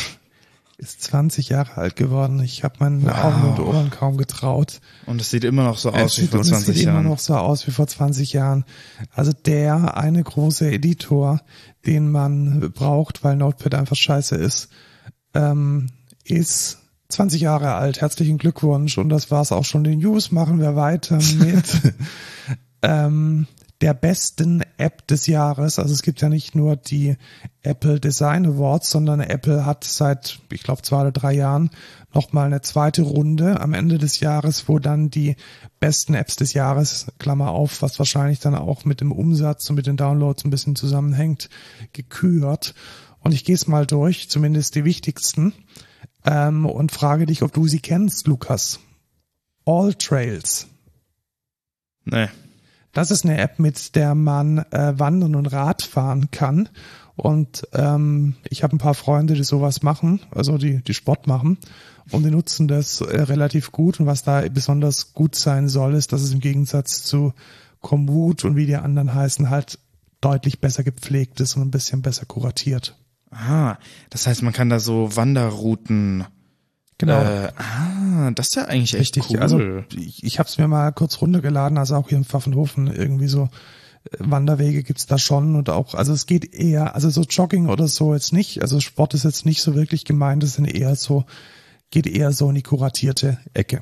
[0.76, 2.40] ist 20 Jahre alt geworden.
[2.42, 3.24] Ich habe meinen Wow.
[3.24, 4.80] Augen und Ohren kaum getraut.
[5.04, 7.00] Und es sieht immer noch so aus Es wie vor und es 20 sieht Jahren.
[7.00, 8.64] immer noch so aus wie vor 20 Jahren.
[9.12, 11.42] Also der eine große Editor,
[11.84, 14.70] den man braucht, weil Notepad einfach scheiße ist,
[15.34, 15.88] ähm,
[16.24, 16.78] ist
[17.10, 18.00] 20 Jahre alt.
[18.00, 18.96] Herzlichen Glückwunsch.
[18.96, 19.84] Und das war's auch schon.
[19.84, 21.94] Den News machen wir weiter mit
[22.82, 23.46] ähm,
[23.80, 25.78] der besten App des Jahres.
[25.78, 27.16] Also es gibt ja nicht nur die
[27.62, 31.70] Apple Design Awards, sondern Apple hat seit, ich glaube, zwei oder drei Jahren
[32.12, 35.36] nochmal eine zweite Runde am Ende des Jahres, wo dann die
[35.78, 39.86] besten Apps des Jahres, Klammer auf, was wahrscheinlich dann auch mit dem Umsatz und mit
[39.86, 41.48] den Downloads ein bisschen zusammenhängt,
[41.92, 42.74] gekürt.
[43.20, 45.54] Und ich gehe es mal durch, zumindest die wichtigsten,
[46.24, 48.80] ähm, und frage dich, ob du sie kennst, Lukas.
[49.64, 50.66] All Trails.
[52.04, 52.28] Nee.
[52.92, 56.68] Das ist eine App, mit der man äh, wandern und Radfahren kann.
[57.16, 61.58] Und ähm, ich habe ein paar Freunde, die sowas machen, also die, die Sport machen.
[62.10, 64.00] Und die nutzen das äh, relativ gut.
[64.00, 67.32] Und was da besonders gut sein soll, ist, dass es im Gegensatz zu
[67.80, 69.78] Komoot und wie die anderen heißen, halt
[70.20, 72.96] deutlich besser gepflegt ist und ein bisschen besser kuratiert.
[73.30, 73.76] Ah,
[74.10, 76.24] das heißt, man kann da so Wanderrouten.
[77.00, 77.22] Genau.
[77.22, 79.38] Äh, ah, das ist ja eigentlich echt Richtig, cool.
[79.38, 79.58] also
[79.96, 83.44] ich, ich habe es mir mal kurz runtergeladen, also auch hier im Pfaffenhofen irgendwie so
[84.04, 87.88] äh, Wanderwege gibt's da schon und auch, also es geht eher, also so Jogging oder
[87.88, 91.24] so jetzt nicht, also Sport ist jetzt nicht so wirklich gemeint, das sind eher so,
[91.90, 93.80] geht eher so in die kuratierte Ecke.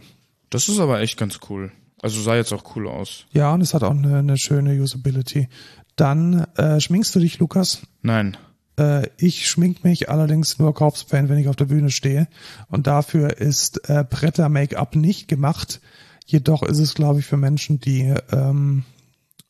[0.50, 1.72] das ist aber echt ganz cool.
[2.00, 3.26] Also sah jetzt auch cool aus.
[3.32, 5.48] Ja, und es hat auch eine, eine schöne Usability.
[5.96, 7.82] Dann äh, schminkst du dich, Lukas?
[8.02, 8.36] Nein.
[8.78, 12.28] Äh, ich schmink mich allerdings nur Corpse Paint, wenn ich auf der Bühne stehe.
[12.68, 15.80] Und dafür ist äh, Bretter-Make-up nicht gemacht.
[16.24, 18.84] Jedoch ist es, glaube ich, für Menschen, die ähm,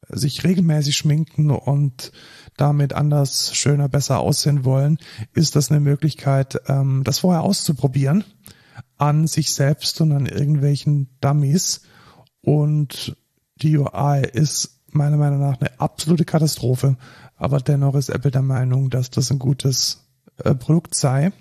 [0.09, 2.12] sich regelmäßig schminken und
[2.57, 4.99] damit anders, schöner, besser aussehen wollen,
[5.35, 8.24] ist das eine Möglichkeit, ähm, das vorher auszuprobieren
[8.97, 11.83] an sich selbst und an irgendwelchen Dummies.
[12.43, 13.16] Und
[13.57, 16.97] die UI ist meiner Meinung nach eine absolute Katastrophe.
[17.39, 20.05] Aber dennoch ist Apple der Meinung, dass das ein gutes
[20.45, 21.32] äh, Produkt sei.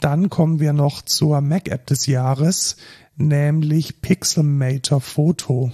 [0.00, 2.76] Dann kommen wir noch zur Mac-App des Jahres,
[3.16, 5.70] nämlich Pixelmator Photo.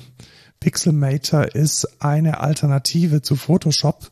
[0.60, 4.10] Pixelmator ist eine Alternative zu Photoshop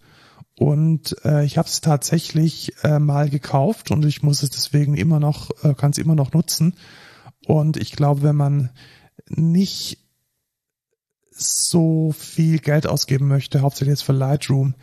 [0.59, 5.21] und äh, ich habe es tatsächlich äh, mal gekauft und ich muss es deswegen immer
[5.21, 6.75] noch, äh, kann es immer noch nutzen.
[7.47, 8.71] Und ich glaube, wenn man
[9.29, 9.99] nicht
[11.31, 14.75] so viel Geld ausgeben möchte, hauptsächlich jetzt für Lightroom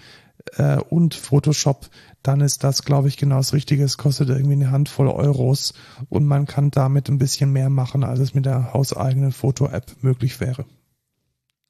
[0.55, 1.89] äh, und Photoshop,
[2.21, 3.83] dann ist das, glaube ich, genau das Richtige.
[3.83, 5.73] Es kostet irgendwie eine Handvoll Euros
[6.09, 10.39] und man kann damit ein bisschen mehr machen, als es mit der hauseigenen Foto-App möglich
[10.39, 10.65] wäre.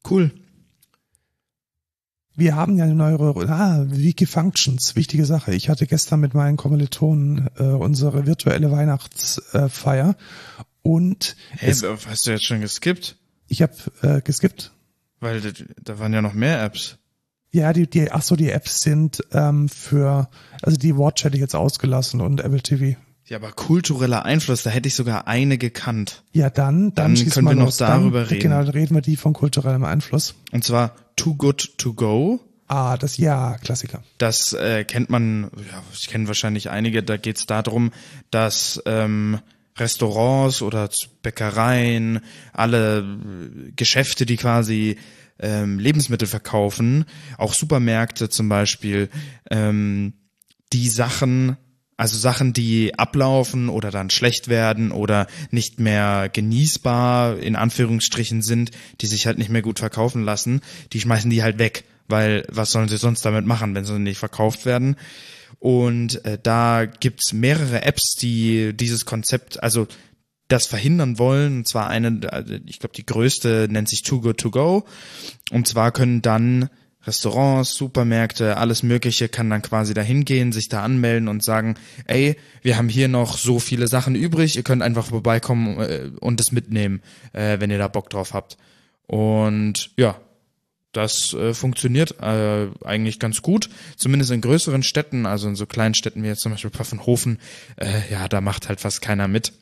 [0.09, 0.31] Cool.
[2.35, 5.53] Wir haben ja eine neue ah, Wiki-Functions, wichtige Sache.
[5.53, 10.15] Ich hatte gestern mit meinen Kommilitonen äh, unsere virtuelle Weihnachtsfeier
[10.81, 13.17] und Hey, es, hast du jetzt schon geskippt?
[13.47, 14.71] ich habe äh, geskippt.
[15.19, 15.51] Weil da,
[15.81, 16.97] da waren ja noch mehr Apps.
[17.53, 20.27] Ja, die, die, ach so, die Apps sind ähm, für,
[20.63, 22.99] also die Watch hätte ich jetzt ausgelassen und Apple TV.
[23.25, 26.23] Ja, aber kultureller Einfluss, da hätte ich sogar eine gekannt.
[26.31, 27.77] Ja, dann, dann, Dann können wir noch los.
[27.77, 28.41] darüber dann, reden.
[28.41, 30.33] Genau, dann reden wir die von kulturellem Einfluss.
[30.51, 32.39] Und zwar Too Good To Go.
[32.67, 34.01] Ah, das ja, Klassiker.
[34.17, 37.91] Das äh, kennt man, ja, ich kenne wahrscheinlich einige, da geht es darum,
[38.31, 39.39] dass ähm,
[39.77, 40.89] Restaurants oder
[41.21, 42.19] Bäckereien,
[42.51, 44.97] alle äh, Geschäfte, die quasi
[45.43, 47.05] ähm, Lebensmittel verkaufen,
[47.37, 49.09] auch Supermärkte zum Beispiel,
[49.51, 50.13] ähm,
[50.71, 51.57] die Sachen,
[51.97, 58.71] also Sachen, die ablaufen oder dann schlecht werden oder nicht mehr genießbar in Anführungsstrichen sind,
[59.01, 60.61] die sich halt nicht mehr gut verkaufen lassen,
[60.93, 64.17] die schmeißen die halt weg, weil was sollen sie sonst damit machen, wenn sie nicht
[64.17, 64.95] verkauft werden?
[65.59, 69.87] Und äh, da gibt's mehrere Apps, die dieses Konzept, also
[70.47, 71.57] das verhindern wollen.
[71.57, 74.85] Und zwar eine, also ich glaube, die größte nennt sich Too Good To Go.
[75.51, 76.69] Und zwar können dann
[77.05, 81.75] Restaurants, Supermärkte, alles Mögliche kann dann quasi dahin gehen, sich da anmelden und sagen,
[82.05, 86.39] ey, wir haben hier noch so viele Sachen übrig, ihr könnt einfach vorbeikommen äh, und
[86.39, 87.01] es mitnehmen,
[87.33, 88.57] äh, wenn ihr da Bock drauf habt.
[89.05, 90.17] Und ja,
[90.93, 96.23] das äh, funktioniert eigentlich ganz gut, zumindest in größeren Städten, also in so kleinen Städten
[96.23, 97.39] wie jetzt zum Beispiel Pfaffenhofen,
[98.11, 99.53] ja, da macht halt fast keiner mit.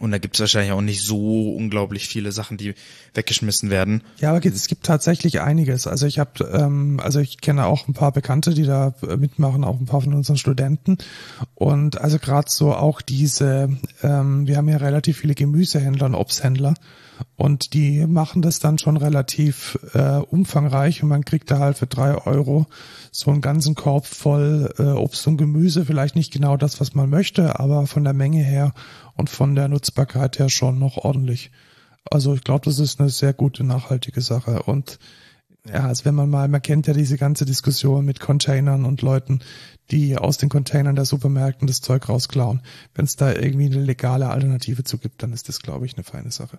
[0.00, 2.74] Und da gibt's wahrscheinlich auch nicht so unglaublich viele Sachen, die
[3.14, 4.02] weggeschmissen werden.
[4.18, 5.86] Ja, aber es gibt tatsächlich einiges.
[5.86, 9.62] Also ich habe, ähm, also ich kenne auch ein paar Bekannte, die da äh, mitmachen,
[9.62, 10.96] auch ein paar von unseren Studenten.
[11.54, 16.74] Und also gerade so auch diese, ähm, wir haben ja relativ viele Gemüsehändler und Obsthändler.
[17.36, 21.86] Und die machen das dann schon relativ äh, umfangreich und man kriegt da halt für
[21.86, 22.66] drei Euro
[23.10, 25.84] so einen ganzen Korb voll äh, Obst und Gemüse.
[25.84, 28.72] Vielleicht nicht genau das, was man möchte, aber von der Menge her
[29.16, 31.50] und von der Nutzbarkeit her schon noch ordentlich.
[32.10, 34.62] Also ich glaube, das ist eine sehr gute, nachhaltige Sache.
[34.62, 34.98] Und
[35.66, 39.40] ja, also wenn man mal, man kennt ja diese ganze Diskussion mit Containern und Leuten,
[39.90, 42.62] die aus den Containern der Supermärkten das Zeug rausklauen.
[42.94, 46.04] Wenn es da irgendwie eine legale Alternative zu gibt, dann ist das, glaube ich, eine
[46.04, 46.58] feine Sache.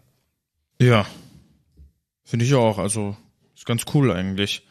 [0.82, 1.06] Ja.
[2.24, 2.80] Finde ich auch.
[2.80, 3.16] Also
[3.56, 4.66] ist ganz cool eigentlich.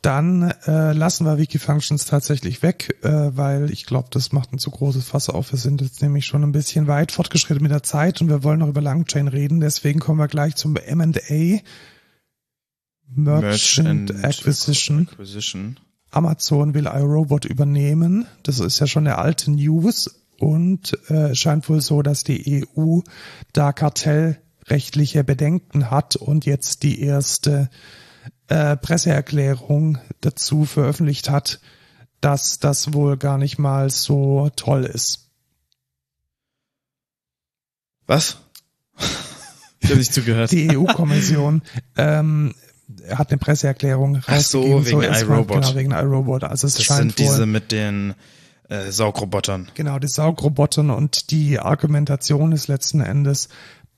[0.00, 4.70] Dann äh, lassen wir Wikifunctions tatsächlich weg, äh, weil ich glaube, das macht ein zu
[4.70, 5.52] großes Fass auf.
[5.52, 8.60] Wir sind jetzt nämlich schon ein bisschen weit fortgeschritten mit der Zeit und wir wollen
[8.60, 9.60] noch über Langchain reden.
[9.60, 11.60] Deswegen kommen wir gleich zum M&A.
[13.14, 15.08] Merchant, Merchant Acquisition.
[15.12, 15.78] Acquisition.
[16.10, 18.26] Amazon will iRobot übernehmen.
[18.42, 23.00] Das ist ja schon eine alte News und äh, scheint wohl so, dass die EU
[23.52, 23.72] da
[24.66, 27.68] kartellrechtliche Bedenken hat und jetzt die erste
[28.48, 31.60] äh, Presseerklärung dazu veröffentlicht hat,
[32.20, 35.30] dass das wohl gar nicht mal so toll ist.
[38.06, 38.38] Was?
[39.80, 40.52] ich habe nicht zugehört.
[40.52, 41.62] Die EU-Kommission
[41.96, 42.54] ähm,
[43.10, 44.86] hat eine Presseerklärung Ach so, rausgegeben.
[44.86, 45.62] wegen erstmal, iRobot.
[45.62, 46.44] Genau, wegen iRobot.
[46.44, 48.14] Also es Das scheint sind diese wohl, mit den
[48.68, 49.70] äh, Saugrobotern.
[49.74, 53.48] genau, die Saugrobotern und die Argumentation ist letzten Endes,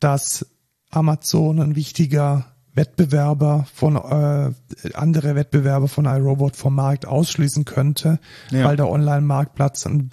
[0.00, 0.46] dass
[0.94, 4.52] Amazon ein wichtiger Wettbewerber von äh,
[4.94, 8.18] andere Wettbewerber von iRobot vom Markt ausschließen könnte,
[8.50, 8.64] Ja.
[8.64, 10.10] weil der Online-Marktplatz ein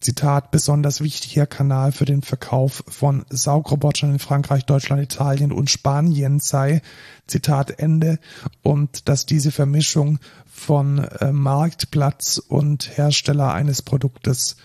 [0.00, 6.38] Zitat besonders wichtiger Kanal für den Verkauf von Saugrobotern in Frankreich, Deutschland, Italien und Spanien
[6.40, 6.80] sei.
[7.26, 8.18] Zitat Ende.
[8.62, 10.18] Und dass diese Vermischung
[10.50, 14.56] von äh, Marktplatz und Hersteller eines Produktes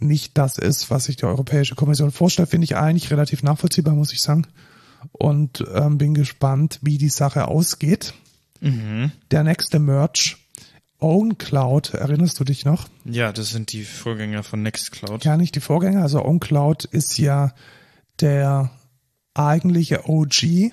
[0.00, 4.12] nicht das ist, was sich die Europäische Kommission vorstellt, finde ich eigentlich relativ nachvollziehbar, muss
[4.12, 4.46] ich sagen.
[5.12, 8.14] Und ähm, bin gespannt, wie die Sache ausgeht.
[9.30, 10.36] Der nächste Merch,
[10.98, 12.88] OwnCloud, erinnerst du dich noch?
[13.04, 15.22] Ja, das sind die Vorgänger von Nextcloud.
[15.22, 16.02] Gar nicht die Vorgänger.
[16.02, 17.54] Also OwnCloud ist ja
[18.20, 18.70] der
[19.34, 20.72] eigentliche OG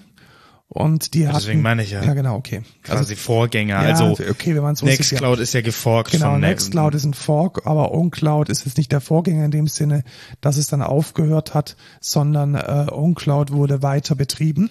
[0.69, 2.03] und die hatten, deswegen meine ich ja.
[2.03, 2.61] Ja, genau, okay.
[2.83, 3.75] Quasi Vorgänger.
[3.83, 4.99] ja, also okay, wenn man so sieht, ja.
[4.99, 8.77] Nextcloud ist ja geforkt Genau, von Ne- Nextcloud ist ein Fork, aber OwnCloud ist jetzt
[8.77, 10.03] nicht der Vorgänger in dem Sinne,
[10.41, 14.69] dass es dann aufgehört hat, sondern äh, OwnCloud wurde weiter betrieben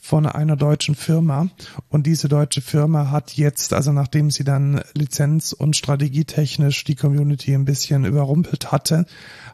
[0.00, 1.48] von einer deutschen Firma
[1.88, 7.54] und diese deutsche Firma hat jetzt, also nachdem sie dann lizenz- und strategietechnisch die Community
[7.54, 9.06] ein bisschen überrumpelt hatte,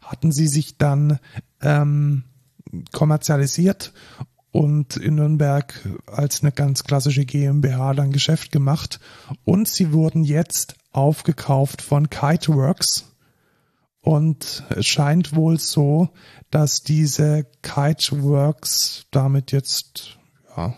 [0.03, 1.18] hatten sie sich dann
[1.61, 2.24] ähm,
[2.93, 3.93] kommerzialisiert
[4.51, 5.74] und in Nürnberg
[6.07, 9.01] als eine ganz klassische GmbH dann Geschäft gemacht.
[9.44, 13.05] Und sie wurden jetzt aufgekauft von Kiteworks.
[14.01, 16.09] Und es scheint wohl so,
[16.51, 20.18] dass diese Kiteworks damit jetzt,
[20.57, 20.74] ja,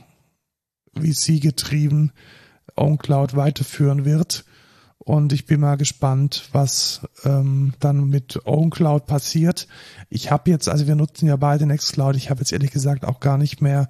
[0.94, 2.12] wie sie getrieben,
[2.76, 4.44] OwnCloud weiterführen wird.
[5.10, 9.66] Und ich bin mal gespannt, was ähm, dann mit OwnCloud passiert.
[10.08, 13.18] Ich habe jetzt, also wir nutzen ja beide Nextcloud, ich habe jetzt ehrlich gesagt auch
[13.18, 13.88] gar nicht mehr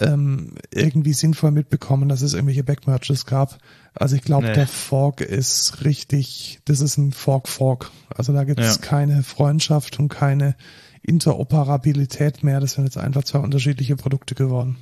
[0.00, 3.56] ähm, irgendwie sinnvoll mitbekommen, dass es irgendwelche Backmerges gab.
[3.94, 4.52] Also ich glaube, Nee.
[4.52, 7.90] der Fork ist richtig, das ist ein Fork-Fork.
[8.14, 8.82] Also da gibt es Ja.
[8.82, 10.56] keine Freundschaft und keine
[11.00, 12.60] Interoperabilität mehr.
[12.60, 14.76] Das sind jetzt einfach zwei unterschiedliche Produkte geworden.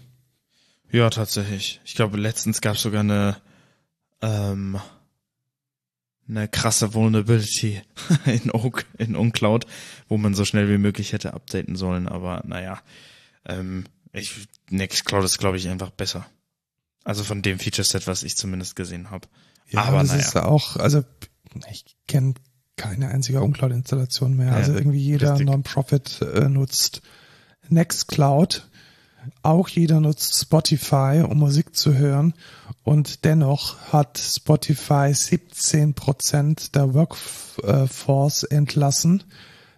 [0.91, 1.81] Ja, tatsächlich.
[1.85, 3.37] Ich glaube, letztens gab es sogar eine,
[4.23, 4.79] ähm,
[6.29, 7.83] eine krasse Vulnerability
[8.27, 9.67] in Oak, in OnCloud,
[10.09, 12.09] wo man so schnell wie möglich hätte updaten sollen.
[12.09, 12.81] Aber naja,
[13.47, 16.27] ähm, ich, Nextcloud ist, glaube ich, einfach besser.
[17.05, 19.27] Also von dem Feature-Set, was ich zumindest gesehen habe.
[19.69, 20.21] Ja, Aber das naja.
[20.21, 21.03] ist auch, also
[21.71, 22.35] ich kenne
[22.77, 24.49] keine einzige OnCloud-Installation mehr.
[24.49, 25.39] Ja, also irgendwie jeder.
[25.39, 27.03] Non-Profit äh, nutzt
[27.69, 28.69] Nextcloud.
[29.43, 32.35] Auch jeder nutzt Spotify, um Musik zu hören.
[32.85, 39.23] Und dennoch hat Spotify 17 Prozent der Workforce entlassen.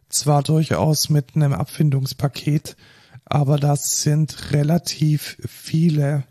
[0.09, 2.77] Zwar durchaus mit einem Abfindungspaket,
[3.25, 6.25] aber das sind relativ viele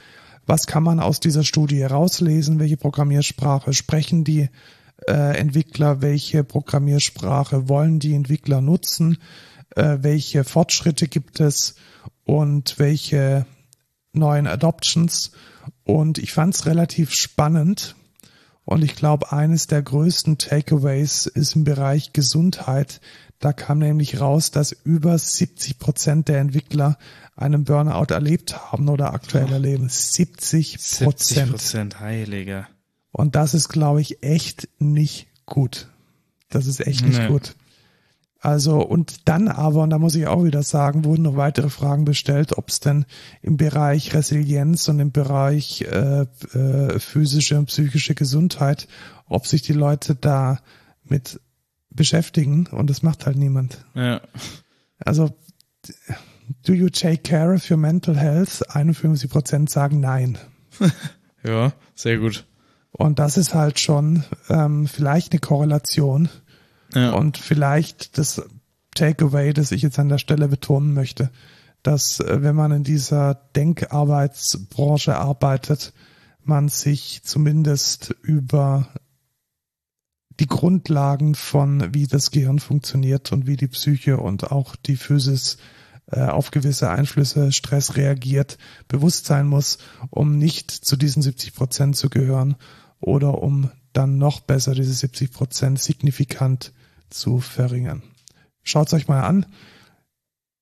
[0.47, 2.59] Was kann man aus dieser Studie rauslesen?
[2.59, 4.49] Welche Programmiersprache sprechen die
[5.07, 6.03] äh, Entwickler?
[6.03, 9.19] Welche Programmiersprache wollen die Entwickler nutzen?
[9.77, 11.75] Äh, welche Fortschritte gibt es?
[12.25, 13.47] Und welche
[14.13, 15.33] neuen Adoptions?
[15.85, 17.97] Und ich fand es relativ spannend.
[18.65, 23.01] Und ich glaube, eines der größten Takeaways ist im Bereich Gesundheit.
[23.41, 26.99] Da kam nämlich raus, dass über 70 Prozent der Entwickler
[27.35, 29.89] einen Burnout erlebt haben oder aktuell erleben.
[29.89, 31.49] 70 Prozent.
[31.49, 32.69] 70 Prozent, Heiliger.
[33.13, 35.89] Und das ist, glaube ich, echt nicht gut.
[36.49, 37.29] Das ist echt nicht Nee.
[37.29, 37.55] gut.
[38.43, 42.07] Also, und dann aber, und da muss ich auch wieder sagen, wurden noch weitere Fragen
[42.07, 43.05] bestellt, ob es denn
[43.43, 46.23] im Bereich Resilienz und im Bereich äh,
[46.55, 48.89] äh, physische und psychische Gesundheit,
[49.27, 50.59] ob sich die Leute da
[51.05, 51.39] mit
[51.91, 53.85] beschäftigen und das macht halt niemand.
[53.95, 54.23] Ja.
[55.01, 55.37] Also,
[56.65, 58.63] do you take care of your mental health?
[58.75, 60.39] 51 Prozent sagen nein.
[61.43, 62.45] Ja, sehr gut.
[62.93, 66.29] Und das ist halt schon ähm, vielleicht eine Korrelation
[66.95, 67.13] Ja.
[67.13, 68.43] und vielleicht das
[68.95, 71.31] Takeaway, das ich jetzt an der Stelle betonen möchte,
[71.83, 75.93] dass äh, wenn man in dieser Denkarbeitsbranche arbeitet,
[76.43, 78.89] man sich zumindest über
[80.41, 85.59] die Grundlagen von wie das Gehirn funktioniert und wie die Psyche und auch die Physis
[86.07, 88.57] äh, auf gewisse Einflüsse, Stress reagiert,
[88.89, 89.79] bewusst sein muss,
[90.09, 92.57] um nicht zu diesen 70 Prozent zu gehören
[93.01, 96.73] oder um dann noch besser diese 70 Prozent signifikant
[97.09, 98.03] zu verringern.
[98.63, 99.47] Schaut's euch mal an.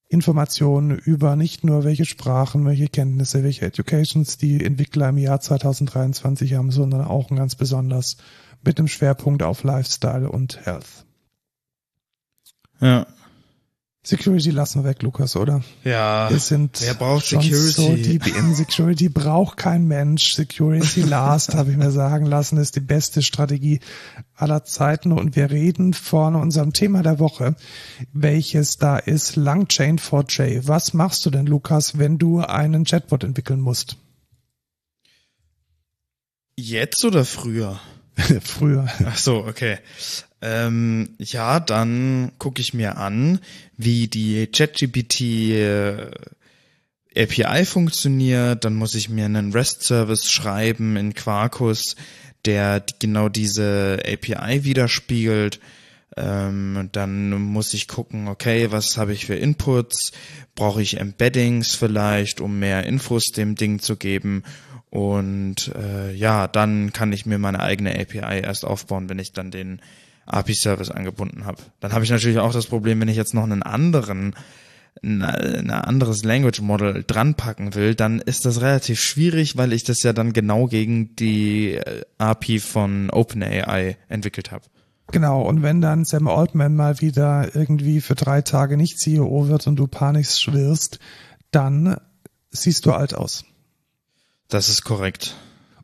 [0.08, 6.54] Informationen über nicht nur welche Sprachen, welche Kenntnisse, welche Educations die Entwickler im Jahr 2023
[6.54, 8.16] haben, sondern auch ganz besonders
[8.64, 11.04] mit dem Schwerpunkt auf Lifestyle und Health.
[12.80, 13.06] Ja.
[14.08, 15.62] Security lassen wir weg, Lukas, oder?
[15.84, 16.30] Ja.
[16.30, 17.72] Wir sind Wer braucht schon Security?
[17.72, 20.32] so deep in Security braucht kein Mensch.
[20.32, 23.80] Security last, habe ich mir sagen lassen, ist die beste Strategie
[24.34, 25.12] aller Zeiten.
[25.12, 27.54] Und wir reden von unserem Thema der Woche,
[28.14, 30.66] welches da ist Langchain4j.
[30.66, 33.98] Was machst du denn, Lukas, wenn du einen Chatbot entwickeln musst?
[36.56, 37.78] Jetzt oder früher?
[38.42, 38.88] Früher.
[39.04, 39.78] Ach so, okay.
[40.40, 43.40] Ähm, ja, dann gucke ich mir an,
[43.76, 46.10] wie die ChatGPT äh,
[47.16, 48.64] API funktioniert.
[48.64, 51.96] Dann muss ich mir einen REST-Service schreiben in Quarkus,
[52.44, 55.58] der genau diese API widerspiegelt.
[56.16, 60.12] Ähm, dann muss ich gucken, okay, was habe ich für Inputs?
[60.54, 64.42] Brauche ich Embeddings vielleicht, um mehr Infos dem Ding zu geben?
[64.90, 69.50] Und äh, ja, dann kann ich mir meine eigene API erst aufbauen, wenn ich dann
[69.50, 69.80] den
[70.32, 71.58] API-Service angebunden habe.
[71.80, 74.34] Dann habe ich natürlich auch das Problem, wenn ich jetzt noch einen anderen,
[75.02, 80.02] ein, anderes Language Model dran packen will, dann ist das relativ schwierig, weil ich das
[80.02, 84.64] ja dann genau gegen die äh, API von OpenAI entwickelt habe.
[85.10, 89.66] Genau, und wenn dann Sam Altman mal wieder irgendwie für drei Tage nicht CEO wird
[89.66, 90.98] und du panisch wirst,
[91.50, 91.96] dann
[92.50, 93.44] siehst du alt aus.
[94.48, 95.36] Das ist korrekt.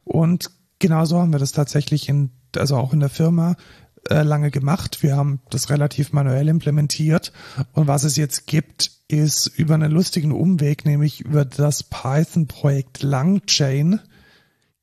[0.05, 3.57] Und genauso haben wir das tatsächlich in, also auch in der Firma
[4.11, 5.03] äh, lange gemacht.
[5.03, 7.33] Wir haben das relativ manuell implementiert.
[7.73, 14.01] Und was es jetzt gibt, ist über einen lustigen Umweg, nämlich über das Python-Projekt Langchain,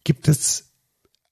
[0.03, 0.72] gibt es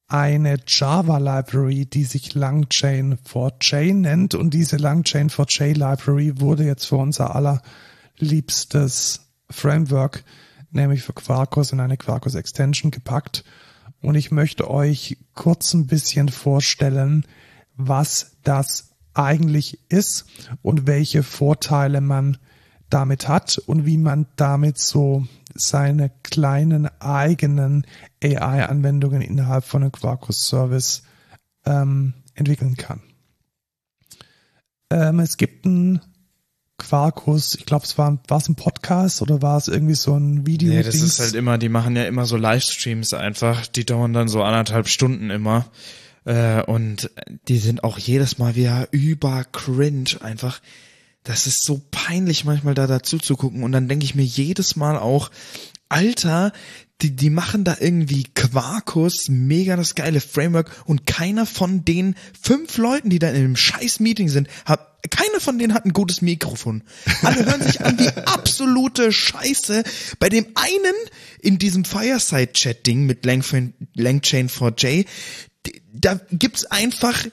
[0.07, 4.33] eine Java Library, die sich Langchain for J nennt.
[4.33, 9.21] Und diese Langchain for J Library wurde jetzt für unser allerliebstes
[9.51, 10.23] Framework,
[10.71, 13.43] nämlich für Quarkus in eine Quarkus Extension gepackt.
[14.01, 17.25] Und ich möchte euch kurz ein bisschen vorstellen,
[17.80, 20.25] was das eigentlich ist
[20.61, 22.38] und welche Vorteile man
[22.89, 27.86] damit hat und wie man damit so seine kleinen eigenen
[28.23, 31.03] AI-Anwendungen innerhalb von einem Quarkus-Service
[31.65, 33.01] ähm, entwickeln kann.
[34.91, 36.01] Ähm, es gibt einen
[36.77, 40.47] Quarkus, ich glaube, es war, war es ein Podcast oder war es irgendwie so ein
[40.47, 40.69] Video?
[40.73, 44.27] Nee, das ist halt immer, die machen ja immer so Livestreams einfach, die dauern dann
[44.27, 45.65] so anderthalb Stunden immer.
[46.30, 47.09] Äh, und
[47.47, 50.61] die sind auch jedes Mal wieder über cringe einfach.
[51.23, 54.75] Das ist so peinlich manchmal da dazu zu gucken und dann denke ich mir jedes
[54.75, 55.32] Mal auch,
[55.89, 56.53] Alter,
[57.01, 62.77] die, die machen da irgendwie Quarkus, mega das geile Framework und keiner von den fünf
[62.77, 66.21] Leuten, die da in einem scheiß Meeting sind, hat, keiner von denen hat ein gutes
[66.21, 66.84] Mikrofon.
[67.23, 69.84] Alle hören sich an wie absolute Scheiße.
[70.19, 70.95] Bei dem einen
[71.41, 75.05] in diesem Fireside-Chat-Ding mit Langchain, Langchain4j,
[76.02, 77.26] da gibt's einfach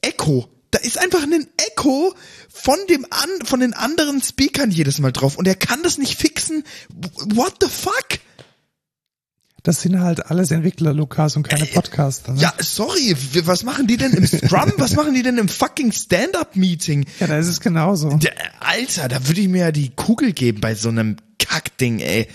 [0.00, 0.48] Echo.
[0.70, 2.14] Da ist einfach ein Echo
[2.48, 6.18] von dem an, von den anderen Speakern jedes Mal drauf und er kann das nicht
[6.18, 6.64] fixen.
[7.34, 8.20] What the fuck?
[9.62, 12.34] Das sind halt alles Entwickler, Lukas, und keine Podcaster.
[12.34, 12.40] Ne?
[12.40, 14.72] Ja, sorry, was machen die denn im Scrum?
[14.76, 17.04] was machen die denn im fucking Stand-Up-Meeting?
[17.18, 18.10] ja, da ist es genauso.
[18.10, 22.28] Der, Alter, da würde ich mir ja die Kugel geben bei so einem Kackding, ey.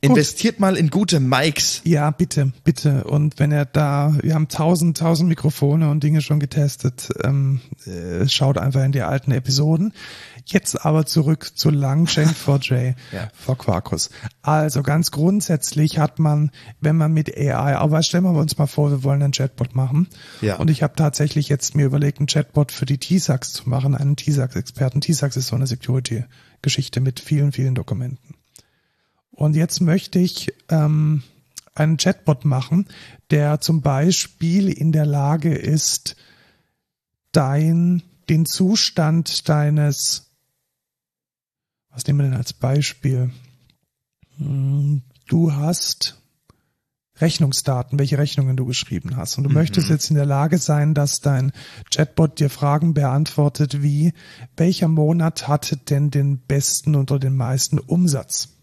[0.00, 1.80] Investiert mal in gute Mics.
[1.84, 3.02] Ja, bitte, bitte.
[3.04, 8.28] Und wenn er da, wir haben tausend, tausend Mikrofone und Dinge schon getestet, ähm, äh,
[8.28, 9.92] schaut einfach in die alten Episoden.
[10.46, 13.28] Jetzt aber zurück zu Langchain4j Ja.
[13.34, 14.10] vor Quarkus.
[14.40, 18.90] Also ganz grundsätzlich hat man, wenn man mit AI, aber stellen wir uns mal vor,
[18.92, 20.06] wir wollen einen Chatbot machen.
[20.40, 20.56] Ja.
[20.56, 24.14] Und ich habe tatsächlich jetzt mir überlegt, einen Chatbot für die T-Sax zu machen, einen
[24.14, 25.00] T-Sax-Experten.
[25.00, 28.37] T-Sax ist so eine Security-Geschichte mit vielen, vielen Dokumenten.
[29.38, 31.22] Und jetzt möchte ich ähm,
[31.72, 32.88] einen Chatbot machen,
[33.30, 36.16] der zum Beispiel in der Lage ist,
[37.30, 40.32] dein, den Zustand deines,
[41.90, 43.30] was nehmen wir denn als Beispiel?
[44.38, 46.20] Hm, Du hast
[47.20, 49.38] Rechnungsdaten, welche Rechnungen du geschrieben hast.
[49.38, 51.52] Und du möchtest jetzt in der Lage sein, dass dein
[51.94, 54.14] Chatbot dir Fragen beantwortet, wie,
[54.56, 58.57] welcher Monat hatte denn den besten oder den meisten Umsatz?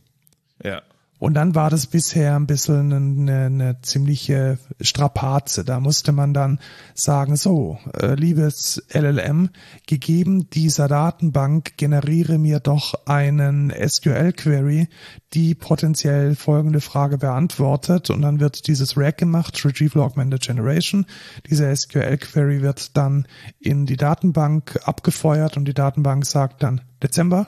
[0.65, 0.81] Ja.
[1.17, 5.63] Und dann war das bisher ein bisschen eine, eine ziemliche Strapaze.
[5.63, 6.59] Da musste man dann
[6.93, 9.49] sagen, so, äh, liebes LLM,
[9.87, 14.89] gegeben dieser Datenbank, generiere mir doch einen SQL-Query,
[15.33, 18.09] die potenziell folgende Frage beantwortet.
[18.09, 21.05] Und dann wird dieses Rack gemacht, Retrieval Augmented Generation.
[21.49, 23.25] Diese SQL-Query wird dann
[23.59, 27.47] in die Datenbank abgefeuert und die Datenbank sagt dann Dezember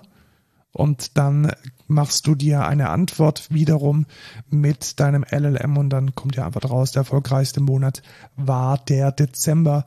[0.72, 1.52] und dann
[1.88, 4.06] machst du dir eine Antwort wiederum
[4.50, 8.02] mit deinem LLM und dann kommt ja einfach raus, der erfolgreichste Monat
[8.36, 9.86] war der Dezember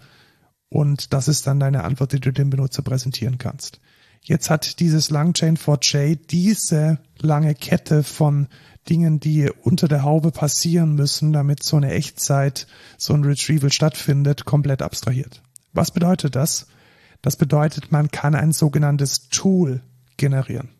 [0.68, 3.80] und das ist dann deine Antwort, die du dem Benutzer präsentieren kannst.
[4.22, 8.48] Jetzt hat dieses Langchain4j diese lange Kette von
[8.88, 12.66] Dingen, die unter der Haube passieren müssen, damit so eine Echtzeit,
[12.98, 15.42] so ein Retrieval stattfindet, komplett abstrahiert.
[15.72, 16.66] Was bedeutet das?
[17.22, 19.82] Das bedeutet, man kann ein sogenanntes Tool
[20.16, 20.70] generieren.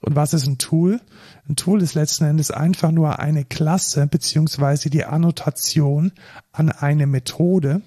[0.00, 1.00] Und was ist ein Tool?
[1.48, 6.12] Ein Tool ist letzten Endes einfach nur eine Klasse beziehungsweise die Annotation
[6.52, 7.82] an eine Methode,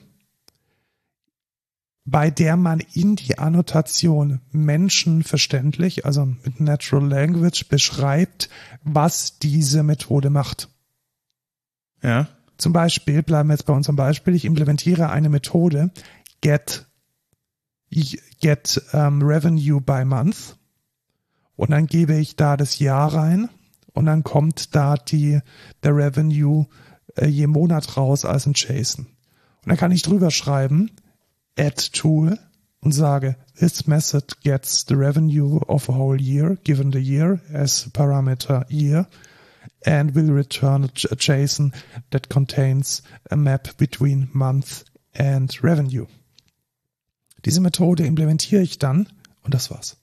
[2.03, 8.49] bei der man in die Annotation menschenverständlich, also mit Natural Language beschreibt,
[8.83, 10.69] was diese Methode macht.
[12.01, 12.27] Ja.
[12.57, 15.91] Zum Beispiel, bleiben wir jetzt bei unserem Beispiel, ich implementiere eine Methode
[16.41, 16.85] get,
[17.89, 20.55] get um, revenue by month
[21.61, 23.47] und dann gebe ich da das Jahr rein
[23.93, 25.41] und dann kommt da die,
[25.83, 26.65] der Revenue
[27.15, 29.05] äh, je Monat raus als ein JSON.
[29.05, 30.89] Und dann kann ich drüber schreiben,
[31.59, 32.39] add tool
[32.79, 37.87] und sage, this method gets the revenue of a whole year, given the year as
[37.93, 39.07] parameter year,
[39.85, 41.73] and will return a JSON
[42.09, 46.07] that contains a map between month and revenue.
[47.45, 49.09] Diese Methode implementiere ich dann
[49.43, 49.97] und das war's.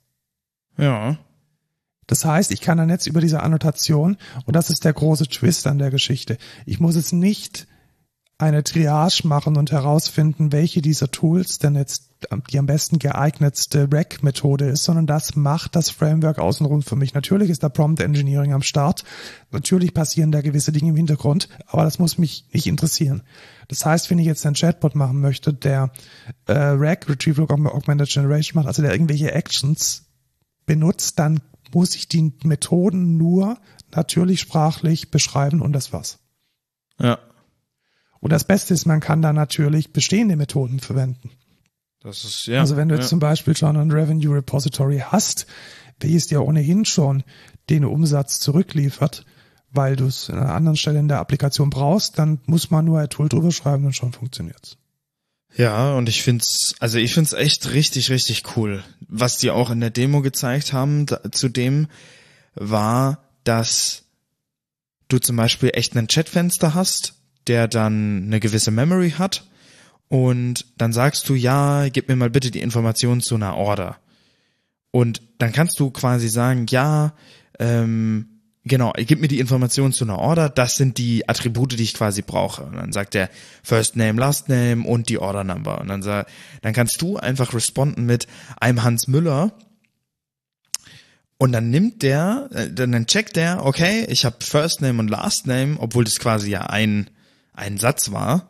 [0.76, 1.18] Ja.
[2.08, 5.68] Das heißt, ich kann dann jetzt über diese Annotation, und das ist der große Twist
[5.68, 7.68] an der Geschichte, ich muss jetzt nicht
[8.38, 12.08] eine Triage machen und herausfinden, welche dieser Tools denn jetzt
[12.50, 17.14] die am besten geeignetste Rack-Methode ist, sondern das macht das Framework außenrum für mich.
[17.14, 19.04] Natürlich ist da Prompt Engineering am Start.
[19.52, 23.22] Natürlich passieren da gewisse Dinge im Hintergrund, aber das muss mich nicht interessieren.
[23.68, 25.92] Das heißt, wenn ich jetzt einen Chatbot machen möchte, der
[26.46, 30.06] äh, Rack, Retrieval Augmented Generation macht, also der irgendwelche Actions
[30.66, 31.40] benutzt, dann
[31.74, 33.58] muss ich die Methoden nur
[33.94, 36.18] natürlich sprachlich beschreiben und das war's.
[36.98, 37.18] Ja.
[38.20, 41.30] Und das Beste ist, man kann da natürlich bestehende Methoden verwenden.
[42.00, 42.60] Das ist, ja.
[42.60, 43.00] Also wenn du ja.
[43.00, 45.46] jetzt zum Beispiel schon ein Revenue Repository hast,
[46.00, 47.24] welches dir ohnehin schon
[47.70, 49.24] den Umsatz zurückliefert,
[49.70, 53.00] weil du es an einer anderen Stelle in der Applikation brauchst, dann muss man nur
[53.00, 54.78] ein Tool drüber schreiben und schon funktioniert's.
[55.58, 58.84] Ja, und ich find's, also ich find's echt richtig, richtig cool.
[59.08, 61.88] Was die auch in der Demo gezeigt haben, da, zudem
[62.54, 64.04] war, dass
[65.08, 67.14] du zum Beispiel echt ein Chatfenster hast,
[67.48, 69.48] der dann eine gewisse Memory hat
[70.06, 73.98] und dann sagst du, ja, gib mir mal bitte die Information zu einer Order.
[74.92, 77.14] Und dann kannst du quasi sagen, ja,
[77.58, 78.37] ähm,
[78.68, 82.22] genau, gib mir die Information zu einer Order, das sind die Attribute, die ich quasi
[82.22, 82.62] brauche.
[82.62, 83.30] Und dann sagt der
[83.62, 85.80] First Name, Last Name und die Order Number.
[85.80, 86.28] Und dann, sag,
[86.62, 88.26] dann kannst du einfach responden mit
[88.60, 89.52] I'm Hans Müller.
[91.38, 95.46] Und dann nimmt der, äh, dann checkt der, okay, ich habe First Name und Last
[95.46, 97.10] Name, obwohl das quasi ja ein,
[97.52, 98.48] ein Satz war.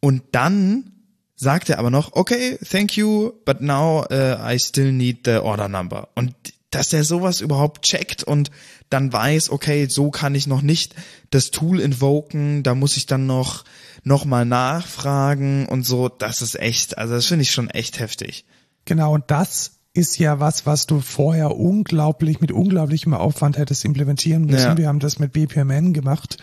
[0.00, 0.92] Und dann
[1.36, 5.68] sagt er aber noch, okay, thank you, but now uh, I still need the order
[5.68, 6.08] number.
[6.14, 6.34] Und
[6.70, 8.50] dass er sowas überhaupt checkt und
[8.88, 10.94] dann weiß, okay, so kann ich noch nicht
[11.30, 13.64] das Tool invoken, da muss ich dann noch,
[14.04, 18.44] noch mal nachfragen und so, das ist echt, also das finde ich schon echt heftig.
[18.84, 24.44] Genau, und das ist ja was, was du vorher unglaublich, mit unglaublichem Aufwand hättest implementieren
[24.44, 24.70] müssen.
[24.70, 24.76] Ja.
[24.76, 26.36] Wir haben das mit BPMN gemacht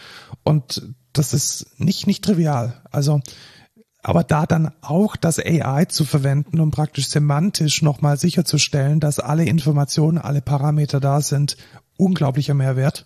[0.43, 2.81] und das ist nicht, nicht trivial.
[2.91, 3.21] Also,
[4.07, 9.43] aber da dann auch das AI zu verwenden, um praktisch semantisch nochmal sicherzustellen, dass alle
[9.43, 11.57] Informationen, alle Parameter da sind,
[11.97, 13.05] unglaublicher Mehrwert.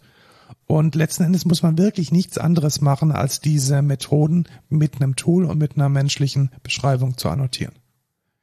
[0.68, 5.46] Und letzten Endes muss man wirklich nichts anderes machen, als diese Methoden mit einem Tool
[5.46, 7.74] und mit einer menschlichen Beschreibung zu annotieren.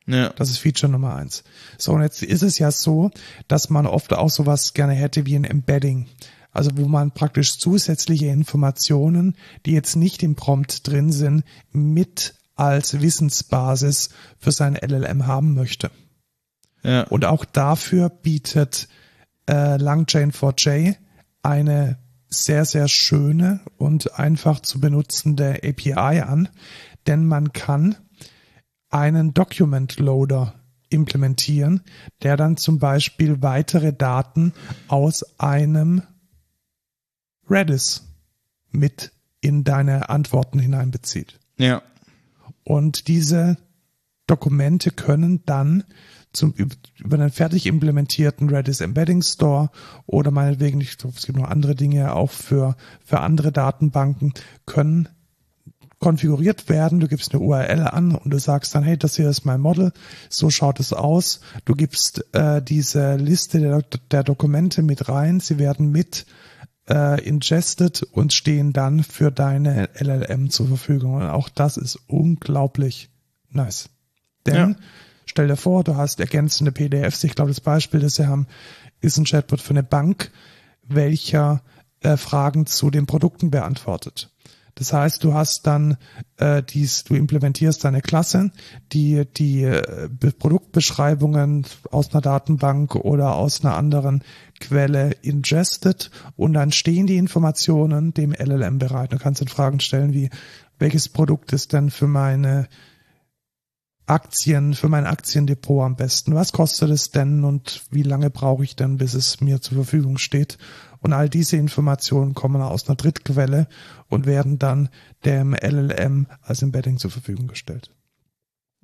[0.09, 0.31] Ja.
[0.31, 1.45] Das ist Feature Nummer eins.
[1.77, 3.13] So, und jetzt ist es ja so,
[3.47, 6.09] dass man oft auch sowas gerne hätte wie ein Embedding.
[6.51, 13.01] Also wo man praktisch zusätzliche Informationen, die jetzt nicht im Prompt drin sind, mit als
[13.01, 15.91] Wissensbasis für sein LLM haben möchte.
[16.83, 17.05] Ja.
[17.05, 18.89] Und auch dafür bietet
[19.47, 20.97] äh, LangChain4j
[21.43, 21.99] eine
[22.29, 26.49] sehr, sehr schöne und einfach zu benutzende API an,
[27.07, 27.97] denn man kann
[28.91, 30.55] einen Document Loader
[30.91, 31.83] implementieren,
[32.23, 34.53] der dann zum Beispiel weitere Daten
[34.89, 36.03] aus einem
[37.49, 38.07] Redis
[38.71, 41.39] mit in deine Antworten hineinbezieht.
[41.57, 41.83] Ja.
[42.69, 43.57] Und diese
[44.27, 45.85] Dokumente können dann
[46.35, 46.53] zum,
[46.99, 49.71] über einen fertig implementierten Redis Embedding Store
[50.05, 54.35] oder meinetwegen, ich glaube, es gibt noch andere Dinge auch für, für andere Datenbanken,
[54.67, 55.09] können
[55.99, 57.01] konfiguriert werden.
[57.01, 59.93] Du gibst eine URL an und du sagst dann, hey, das hier ist mein Model,
[60.29, 61.41] so schaut es aus.
[61.65, 66.27] Du gibst äh, diese Liste der, der Dokumente mit rein, sie werden mit
[66.89, 71.15] äh, ingested und stehen dann für deine LLM zur Verfügung.
[71.15, 73.11] Und auch das ist unglaublich
[73.51, 73.91] nice.
[74.47, 74.77] Denn Ja.
[75.27, 77.25] stell dir vor, du hast ergänzende PDFs.
[77.25, 78.47] Ich glaube, das Beispiel, das wir haben,
[79.01, 80.31] ist ein Chatbot für eine Bank,
[80.83, 81.63] welcher
[82.01, 84.31] äh, Fragen zu den Produkten beantwortet.
[84.79, 85.97] Das heißt, du hast dann
[86.37, 88.53] äh, dies, du implementierst deine Klasse,
[88.93, 94.23] die die äh, Be- Produktbeschreibungen aus einer Datenbank oder aus einer anderen
[94.61, 99.13] Quelle ingested und dann stehen die Informationen dem LLM bereit.
[99.13, 100.31] Du kannst dann Fragen stellen wie,
[100.79, 102.69] welches Produkt ist denn für meine
[104.07, 106.35] Aktien, für mein Aktiendepot am besten?
[106.35, 110.19] Was kostet es denn und wie lange brauche ich denn, bis es mir zur Verfügung
[110.19, 110.57] steht?
[111.01, 113.69] Und all diese Informationen kommen aus einer Drittquelle
[114.09, 114.89] und werden dann
[115.25, 117.91] dem LLM als Embedding zur Verfügung gestellt.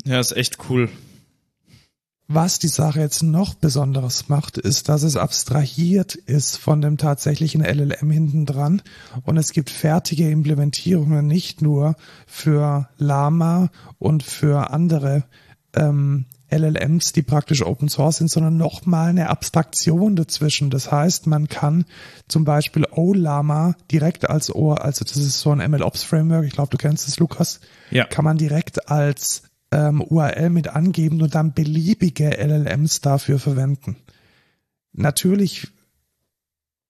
[0.04, 0.88] Ja, ist echt cool.
[2.26, 7.62] Was die Sache jetzt noch besonderes macht, ist, dass es abstrahiert ist von dem tatsächlichen
[7.62, 8.80] LLM hinten dran
[9.24, 11.96] und es gibt fertige Implementierungen nicht nur
[12.26, 15.24] für Lama und für andere
[15.74, 16.24] ähm,
[16.57, 20.70] LLMs, die praktisch Open Source sind, sondern nochmal eine Abstraktion dazwischen.
[20.70, 21.84] Das heißt, man kann
[22.28, 26.70] zum Beispiel OLama direkt als Ohr, also das ist so ein MLOps Framework, ich glaube,
[26.70, 28.05] du kennst es, Lukas, Ja.
[28.05, 29.42] kann man direkt als
[29.72, 33.96] ähm, URL mit angeben und dann beliebige LLMs dafür verwenden.
[34.92, 35.68] Natürlich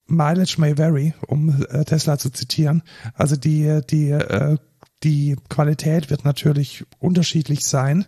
[0.06, 2.82] Mileage may vary, um äh, Tesla zu zitieren.
[3.14, 4.58] Also die die äh,
[5.02, 8.04] die Qualität wird natürlich unterschiedlich sein.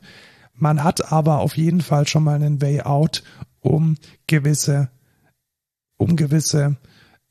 [0.56, 3.22] Man hat aber auf jeden Fall schon mal einen Way out,
[3.60, 3.96] um
[4.26, 4.90] gewisse
[5.96, 6.76] um gewisse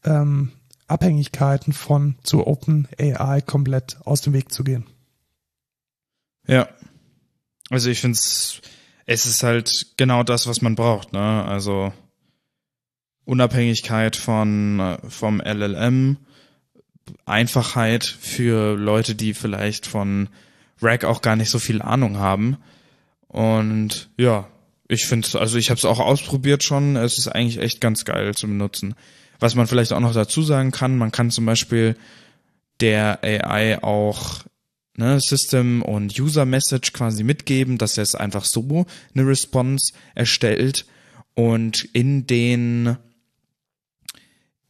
[0.03, 0.51] ähm,
[0.87, 4.85] Abhängigkeiten von zu Open AI komplett aus dem Weg zu gehen.
[6.47, 6.67] Ja.
[7.69, 8.61] Also ich find's,
[9.05, 11.43] es ist halt genau das, was man braucht, ne?
[11.45, 11.91] Also
[13.25, 16.17] Unabhängigkeit von äh, vom LLM,
[17.25, 20.29] Einfachheit für Leute, die vielleicht von
[20.81, 22.57] Rack auch gar nicht so viel Ahnung haben.
[23.35, 24.47] Und ja,
[24.87, 26.95] ich finde also ich habe es auch ausprobiert schon.
[26.95, 28.95] Es ist eigentlich echt ganz geil zu benutzen.
[29.41, 31.97] Was man vielleicht auch noch dazu sagen kann, man kann zum Beispiel
[32.79, 34.45] der AI auch
[34.95, 40.85] ne, System und User Message quasi mitgeben, dass er es einfach so eine Response erstellt
[41.33, 42.95] und in den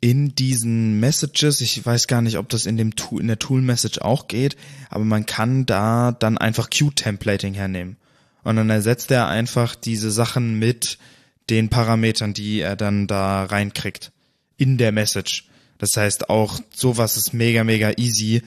[0.02, 3.62] in diesen Messages, ich weiß gar nicht, ob das in dem Tool, in der Tool
[3.62, 4.58] Message auch geht,
[4.90, 7.98] aber man kann da dann einfach Queue-Templating hernehmen.
[8.46, 10.98] Und dann ersetzt er einfach diese Sachen mit
[11.50, 14.14] den Parametern, die er dann da reinkriegt.
[14.56, 15.50] In der Message.
[15.78, 18.42] Das heißt auch, sowas ist mega, mega easy,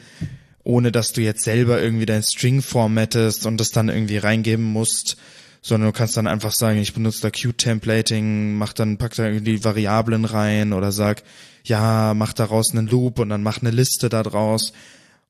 [0.65, 5.19] ohne dass du jetzt selber irgendwie dein String formattest und das dann irgendwie reingeben musst
[5.61, 9.65] sondern du kannst dann einfach sagen, ich benutze da Qt-Templating, mach dann, pack da irgendwie
[9.65, 11.23] Variablen rein oder sag,
[11.65, 14.73] ja, mach daraus einen Loop und dann mach eine Liste da draus.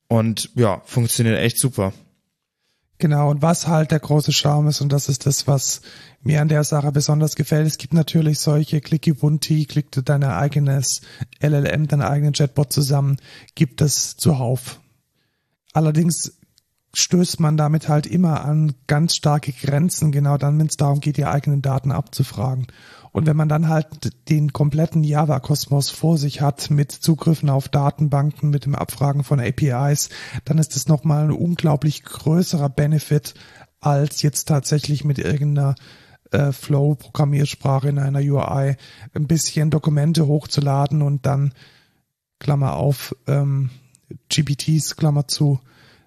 [0.07, 1.93] Und ja, funktioniert echt super.
[3.01, 5.81] Genau, und was halt der große Charme ist, und das ist das, was
[6.21, 10.21] mir an der Sache besonders gefällt, es gibt natürlich solche Clicky Bunti, klick du dein
[10.25, 10.99] eigenes
[11.41, 13.15] LLM, deinen eigenen Chatbot zusammen,
[13.55, 14.81] gibt es zuhauf.
[15.71, 16.39] Allerdings
[16.93, 21.15] stößt man damit halt immer an ganz starke Grenzen, genau dann, wenn es darum geht,
[21.15, 22.67] die eigenen Daten abzufragen.
[23.11, 23.87] Und wenn man dann halt
[24.29, 30.09] den kompletten Java-Kosmos vor sich hat mit Zugriffen auf Datenbanken, mit dem Abfragen von APIs,
[30.45, 33.33] dann ist es nochmal ein unglaublich größerer Benefit
[33.81, 35.75] als jetzt tatsächlich mit irgendeiner
[36.31, 38.75] äh, Flow-Programmiersprache in einer UI
[39.13, 41.53] ein bisschen Dokumente hochzuladen und dann,
[42.39, 43.69] Klammer auf, ähm,
[44.29, 45.59] GPTs, Klammer zu,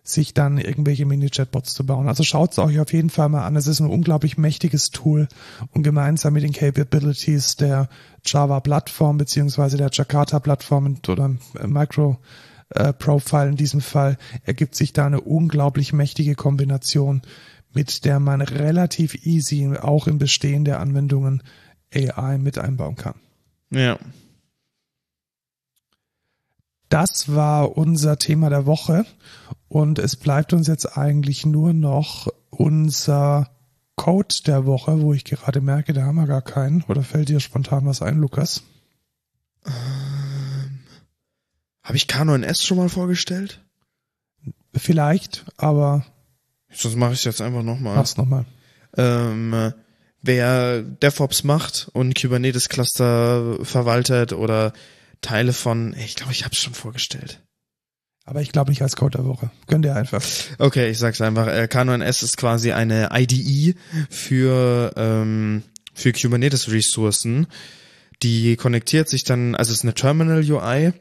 [0.04, 2.08] sich dann irgendwelche Mini-Chatbots zu bauen.
[2.08, 3.54] Also schaut es euch auf jeden Fall mal an.
[3.54, 5.28] Es ist ein unglaublich mächtiges Tool
[5.70, 7.88] und gemeinsam mit den Capabilities der
[8.24, 11.36] Java-Plattform beziehungsweise der Jakarta-Plattform oder
[12.74, 17.22] äh, Profile in diesem Fall ergibt sich da eine unglaublich mächtige Kombination,
[17.72, 21.42] mit der man relativ easy auch in bestehende Anwendungen
[21.94, 23.14] AI mit einbauen kann.
[23.70, 23.98] Ja.
[26.92, 29.06] Das war unser Thema der Woche
[29.68, 33.48] und es bleibt uns jetzt eigentlich nur noch unser
[33.96, 36.82] Code der Woche, wo ich gerade merke, da haben wir gar keinen.
[36.88, 38.64] Oder fällt dir spontan was ein, Lukas?
[39.64, 40.80] Ähm,
[41.82, 43.64] Habe ich K9S schon mal vorgestellt?
[44.74, 46.04] Vielleicht, aber.
[46.70, 47.96] Sonst mache ich es jetzt einfach nochmal.
[47.96, 48.44] Mach's nochmal.
[48.98, 49.72] Ähm,
[50.20, 54.74] wer DevOps macht und Kubernetes Cluster verwaltet oder
[55.22, 57.40] Teile von, ich glaube, ich habe es schon vorgestellt.
[58.24, 59.50] Aber ich glaube nicht als Code der Woche.
[59.66, 60.22] Könnt ihr einfach.
[60.58, 61.48] Okay, ich sag's einfach.
[61.48, 63.74] Äh, K9S ist quasi eine IDE
[64.10, 65.62] für, ähm,
[65.92, 67.46] für Kubernetes-Ressourcen.
[68.22, 70.92] Die konnektiert sich dann, also es ist eine Terminal-UI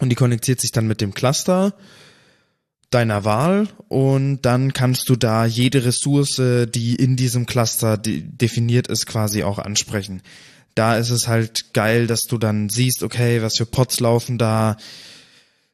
[0.00, 1.74] und die konnektiert sich dann mit dem Cluster
[2.90, 6.42] deiner Wahl und dann kannst du da jede Ressource,
[6.74, 10.22] die in diesem Cluster definiert ist, quasi auch ansprechen
[10.74, 14.76] da ist es halt geil, dass du dann siehst, okay, was für Pods laufen da.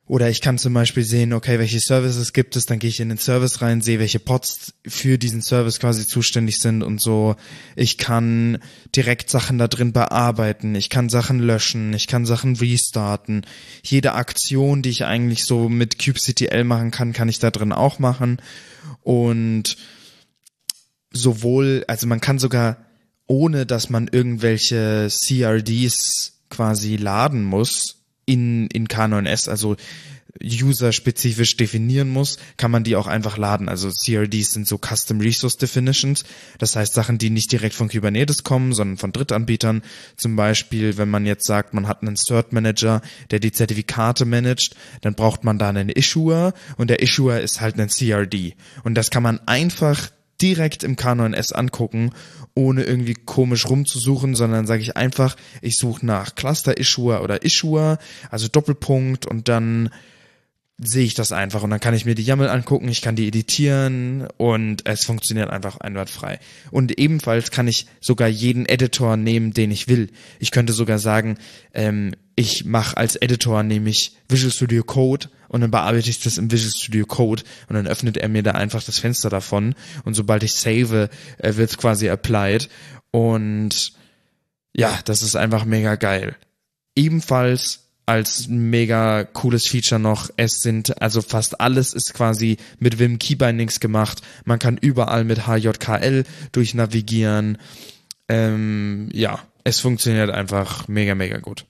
[0.08, 3.10] Oder ich kann zum Beispiel sehen, okay, welche Services gibt es, dann gehe ich in
[3.10, 7.36] den Service rein, sehe, welche Pods für diesen Service quasi zuständig sind und so.
[7.76, 8.58] Ich kann
[8.96, 13.44] direkt Sachen da drin bearbeiten, ich kann Sachen löschen, ich kann Sachen restarten.
[13.82, 17.98] Jede Aktion, die ich eigentlich so mit kubectl machen kann, kann ich da drin auch
[17.98, 18.40] machen.
[19.02, 19.76] Und
[21.12, 22.87] sowohl, also man kann sogar
[23.28, 29.76] ohne dass man irgendwelche CRDs quasi laden muss in, in K9S, also
[30.42, 33.68] user-spezifisch definieren muss, kann man die auch einfach laden.
[33.68, 36.24] Also CRDs sind so Custom Resource Definitions.
[36.58, 39.82] Das heißt Sachen, die nicht direkt von Kubernetes kommen, sondern von Drittanbietern.
[40.16, 43.00] Zum Beispiel, wenn man jetzt sagt, man hat einen Cert Manager,
[43.30, 47.78] der die Zertifikate managt, dann braucht man da einen Issuer und der Issuer ist halt
[47.78, 48.54] ein CRD.
[48.84, 52.12] Und das kann man einfach direkt im K9S angucken,
[52.54, 57.98] ohne irgendwie komisch rumzusuchen, sondern sage ich einfach, ich suche nach Cluster Issuer oder Issuer,
[58.30, 59.90] also Doppelpunkt und dann
[60.80, 63.26] sehe ich das einfach und dann kann ich mir die YAML angucken, ich kann die
[63.26, 66.38] editieren und es funktioniert einfach einwandfrei.
[66.70, 70.10] Und ebenfalls kann ich sogar jeden Editor nehmen, den ich will.
[70.38, 71.38] Ich könnte sogar sagen,
[71.74, 76.50] ähm, ich mache als Editor nämlich Visual Studio Code und dann bearbeite ich das im
[76.50, 80.42] Visual Studio Code und dann öffnet er mir da einfach das Fenster davon und sobald
[80.42, 82.68] ich save, äh, wird es quasi applied
[83.10, 83.92] und
[84.74, 86.36] ja, das ist einfach mega geil.
[86.94, 90.30] Ebenfalls als mega cooles Feature noch.
[90.38, 94.22] Es sind, also fast alles ist quasi mit Vim Keybindings gemacht.
[94.46, 97.58] Man kann überall mit HJKL durchnavigieren.
[98.28, 101.66] Ähm, ja, es funktioniert einfach mega, mega gut.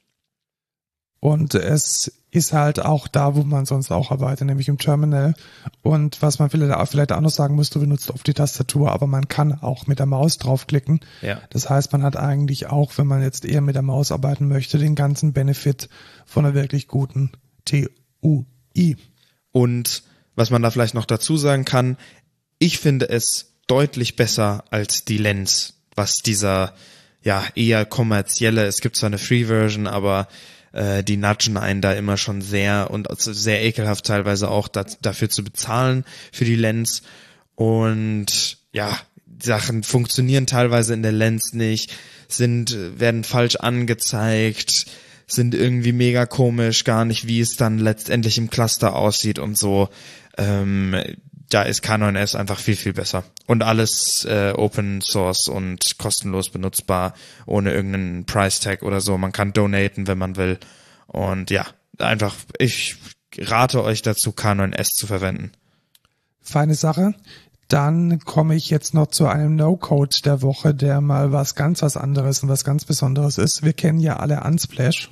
[1.20, 5.34] Und es ist halt auch da, wo man sonst auch arbeitet, nämlich im Terminal.
[5.82, 9.28] Und was man vielleicht, auch noch sagen muss, du benutzt oft die Tastatur, aber man
[9.28, 11.00] kann auch mit der Maus draufklicken.
[11.22, 11.40] Ja.
[11.50, 14.78] Das heißt, man hat eigentlich auch, wenn man jetzt eher mit der Maus arbeiten möchte,
[14.78, 15.88] den ganzen Benefit
[16.26, 17.32] von einer wirklich guten
[17.64, 18.96] TUI.
[19.50, 20.02] Und
[20.36, 21.96] was man da vielleicht noch dazu sagen kann,
[22.58, 26.74] ich finde es deutlich besser als die Lens, was dieser
[27.22, 30.28] ja eher kommerzielle, es gibt zwar eine Free-Version, aber
[30.72, 35.28] äh, die nudgen einen da immer schon sehr und sehr ekelhaft teilweise auch da, dafür
[35.30, 37.02] zu bezahlen für die Lens
[37.54, 38.96] und ja,
[39.42, 41.92] Sachen funktionieren teilweise in der Lens nicht,
[42.28, 44.86] sind, werden falsch angezeigt,
[45.26, 49.88] sind irgendwie mega komisch, gar nicht, wie es dann letztendlich im Cluster aussieht und so.
[50.36, 50.96] Ähm,
[51.50, 53.24] da ist K9S einfach viel, viel besser.
[53.46, 57.14] Und alles äh, Open Source und kostenlos benutzbar,
[57.46, 59.16] ohne irgendeinen Price Tag oder so.
[59.16, 60.58] Man kann donaten, wenn man will.
[61.06, 61.66] Und ja,
[61.98, 62.96] einfach, ich
[63.38, 65.52] rate euch dazu, K9S zu verwenden.
[66.40, 67.14] Feine Sache.
[67.68, 71.98] Dann komme ich jetzt noch zu einem No-Code der Woche, der mal was ganz was
[71.98, 73.62] anderes und was ganz Besonderes ist.
[73.62, 75.10] Wir kennen ja alle Unsplash.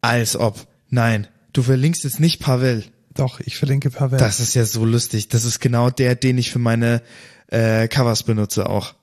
[0.00, 0.66] Als ob.
[0.88, 2.84] Nein, du verlinkst jetzt nicht Pavel.
[3.20, 4.18] Doch, ich verlinke Pavel.
[4.18, 5.28] Das ist ja so lustig.
[5.28, 7.02] Das ist genau der, den ich für meine
[7.48, 8.94] äh, Covers benutze auch.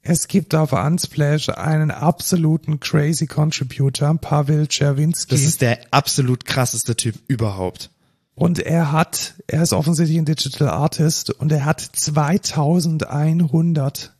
[0.00, 5.30] Es gibt auf Unsplash einen absoluten crazy Contributor, Pavel Czerwinski.
[5.30, 7.90] Das ist der absolut krasseste Typ überhaupt.
[8.36, 14.14] Und er hat, er ist offensichtlich ein Digital Artist und er hat 2100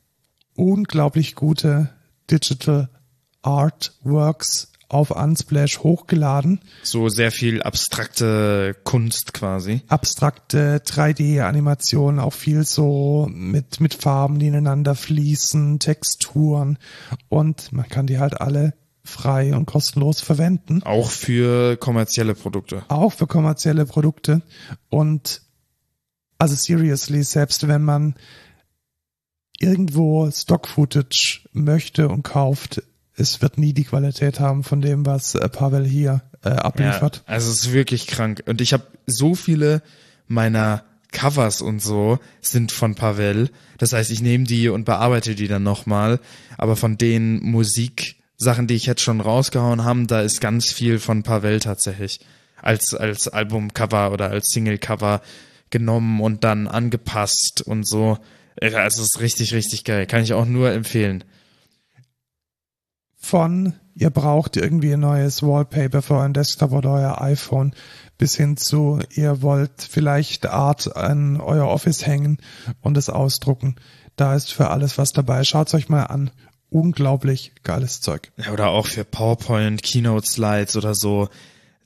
[0.56, 1.90] unglaublich gute
[2.28, 2.88] Digital
[3.42, 6.60] Artworks auf Unsplash hochgeladen.
[6.82, 9.82] So sehr viel abstrakte Kunst quasi.
[9.88, 16.78] Abstrakte 3D-Animationen, auch viel so mit, mit Farben, die ineinander fließen, Texturen
[17.28, 18.74] und man kann die halt alle
[19.04, 20.82] frei und kostenlos verwenden.
[20.84, 22.84] Auch für kommerzielle Produkte.
[22.88, 24.42] Auch für kommerzielle Produkte.
[24.90, 25.42] Und
[26.38, 28.14] also seriously, selbst wenn man
[29.58, 32.82] irgendwo Stock-Footage möchte und kauft,
[33.18, 37.22] es wird nie die Qualität haben von dem, was äh, Pavel hier äh, abliefert.
[37.26, 38.42] Ja, also es ist wirklich krank.
[38.46, 39.82] Und ich habe so viele
[40.26, 43.50] meiner Covers und so sind von Pavel.
[43.78, 46.20] Das heißt, ich nehme die und bearbeite die dann nochmal.
[46.56, 51.22] Aber von den Musiksachen, die ich jetzt schon rausgehauen haben, da ist ganz viel von
[51.22, 52.20] Pavel tatsächlich
[52.60, 55.22] als als Albumcover oder als Singlecover
[55.70, 58.18] genommen und dann angepasst und so.
[58.60, 60.06] Also es ist richtig, richtig geil.
[60.06, 61.24] Kann ich auch nur empfehlen
[63.28, 67.74] von ihr braucht irgendwie ein neues Wallpaper für euren Desktop oder euer iPhone
[68.16, 72.38] bis hin zu ihr wollt vielleicht Art an euer Office hängen
[72.80, 73.76] und es ausdrucken.
[74.16, 75.44] Da ist für alles was dabei.
[75.44, 76.30] Schaut's euch mal an.
[76.70, 78.32] Unglaublich geiles Zeug.
[78.36, 81.28] Ja, oder auch für PowerPoint, Keynote Slides oder so.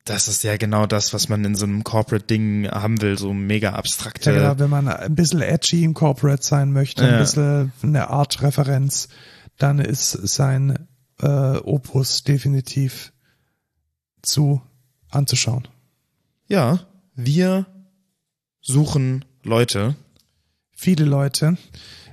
[0.04, 3.72] Das ist ja genau das, was man in so einem Corporate-Ding haben will, so mega
[3.72, 4.32] abstrakte.
[4.32, 7.10] Ja, genau, wenn man ein bisschen edgy im Corporate sein möchte, ja.
[7.10, 9.08] ein bisschen eine Art Referenz,
[9.58, 10.88] dann ist sein
[11.22, 13.12] äh, Opus definitiv
[14.22, 14.60] zu
[15.10, 15.68] anzuschauen.
[16.46, 16.80] Ja,
[17.14, 17.66] wir
[18.60, 19.96] suchen Leute.
[20.72, 21.56] Viele Leute.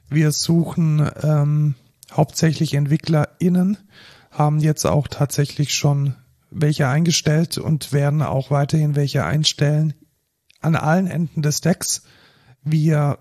[0.10, 1.76] Wir suchen ähm,
[2.11, 3.77] hauptsächlich EntwicklerInnen,
[4.31, 6.15] haben jetzt auch tatsächlich schon
[6.52, 9.94] welche eingestellt und werden auch weiterhin welche einstellen
[10.61, 12.03] an allen Enden des Decks.
[12.64, 13.19] Wir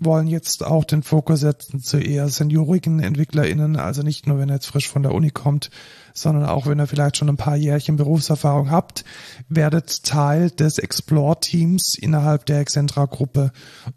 [0.00, 4.56] wollen jetzt auch den Fokus setzen zu eher seniorigen EntwicklerInnen, also nicht nur, wenn er
[4.56, 5.70] jetzt frisch von der Uni kommt,
[6.14, 9.04] sondern auch, wenn ihr vielleicht schon ein paar Jährchen Berufserfahrung habt,
[9.48, 13.52] werdet Teil des Explore-Teams innerhalb der Excentra-Gruppe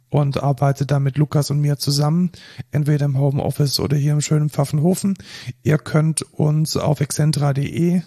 [0.09, 2.31] und arbeitet da mit Lukas und mir zusammen,
[2.71, 5.15] entweder im Homeoffice oder hier im schönen Pfaffenhofen.
[5.63, 8.01] Ihr könnt uns auf excentra.de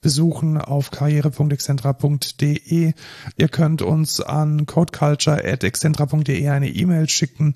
[0.00, 2.92] besuchen auf karriere.excentra.de.
[3.36, 7.54] Ihr könnt uns an codeculture.excentra.de eine E-Mail schicken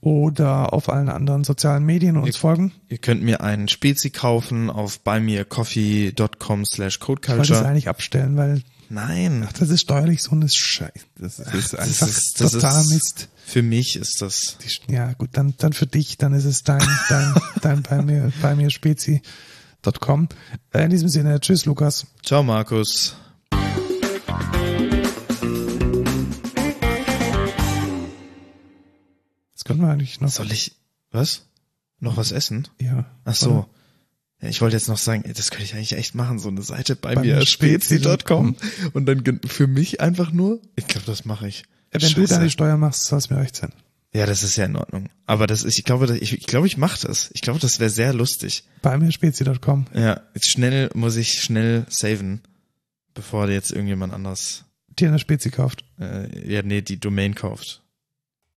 [0.00, 2.72] oder auf allen anderen sozialen Medien uns ihr, folgen.
[2.88, 7.42] Ihr könnt mir einen Spezi kaufen auf buymeacoffee.com slash codeculture.
[7.42, 8.62] Ich wollte es eigentlich abstellen, weil
[8.92, 9.46] Nein.
[9.48, 10.92] Ach, das ist steuerlich so eine Scheiße.
[11.16, 13.28] Das ist Ach, einfach das ist, das totaler ist, Mist.
[13.46, 14.58] Für mich ist das.
[14.88, 18.56] Ja, gut, dann, dann für dich, dann ist es dein, dein, dein bei mir, bei
[18.56, 19.22] mir Spezi.
[20.00, 20.28] Com.
[20.72, 22.06] Äh, in diesem Sinne, tschüss Lukas.
[22.22, 23.16] Ciao Markus.
[29.52, 30.28] Das können wir eigentlich noch.
[30.28, 30.72] Soll ich,
[31.10, 31.46] was?
[31.98, 32.68] Noch was essen?
[32.80, 33.06] Ja.
[33.24, 33.66] Ach so.
[34.40, 36.96] Ja, ich wollte jetzt noch sagen, das könnte ich eigentlich echt machen, so eine Seite
[36.96, 38.56] bei, bei mir spezi.com
[38.94, 41.64] und dann für mich einfach nur, ich glaube, das mache ich.
[41.92, 42.20] Ja, wenn Scheiße.
[42.20, 43.72] du deine Steuer machst, soll es mir recht sein.
[44.12, 45.08] Ja, das ist ja in Ordnung.
[45.26, 47.30] Aber das ist, ich glaube, ich, ich glaube, ich mache das.
[47.32, 48.64] Ich glaube, das wäre sehr lustig.
[48.82, 49.86] Bei mir spezi.com.
[49.94, 52.42] Ja, jetzt schnell muss ich schnell saven,
[53.14, 54.64] bevor jetzt irgendjemand anders
[55.00, 55.84] dir eine Spezi kauft.
[55.98, 57.79] Äh, ja, nee, die Domain kauft.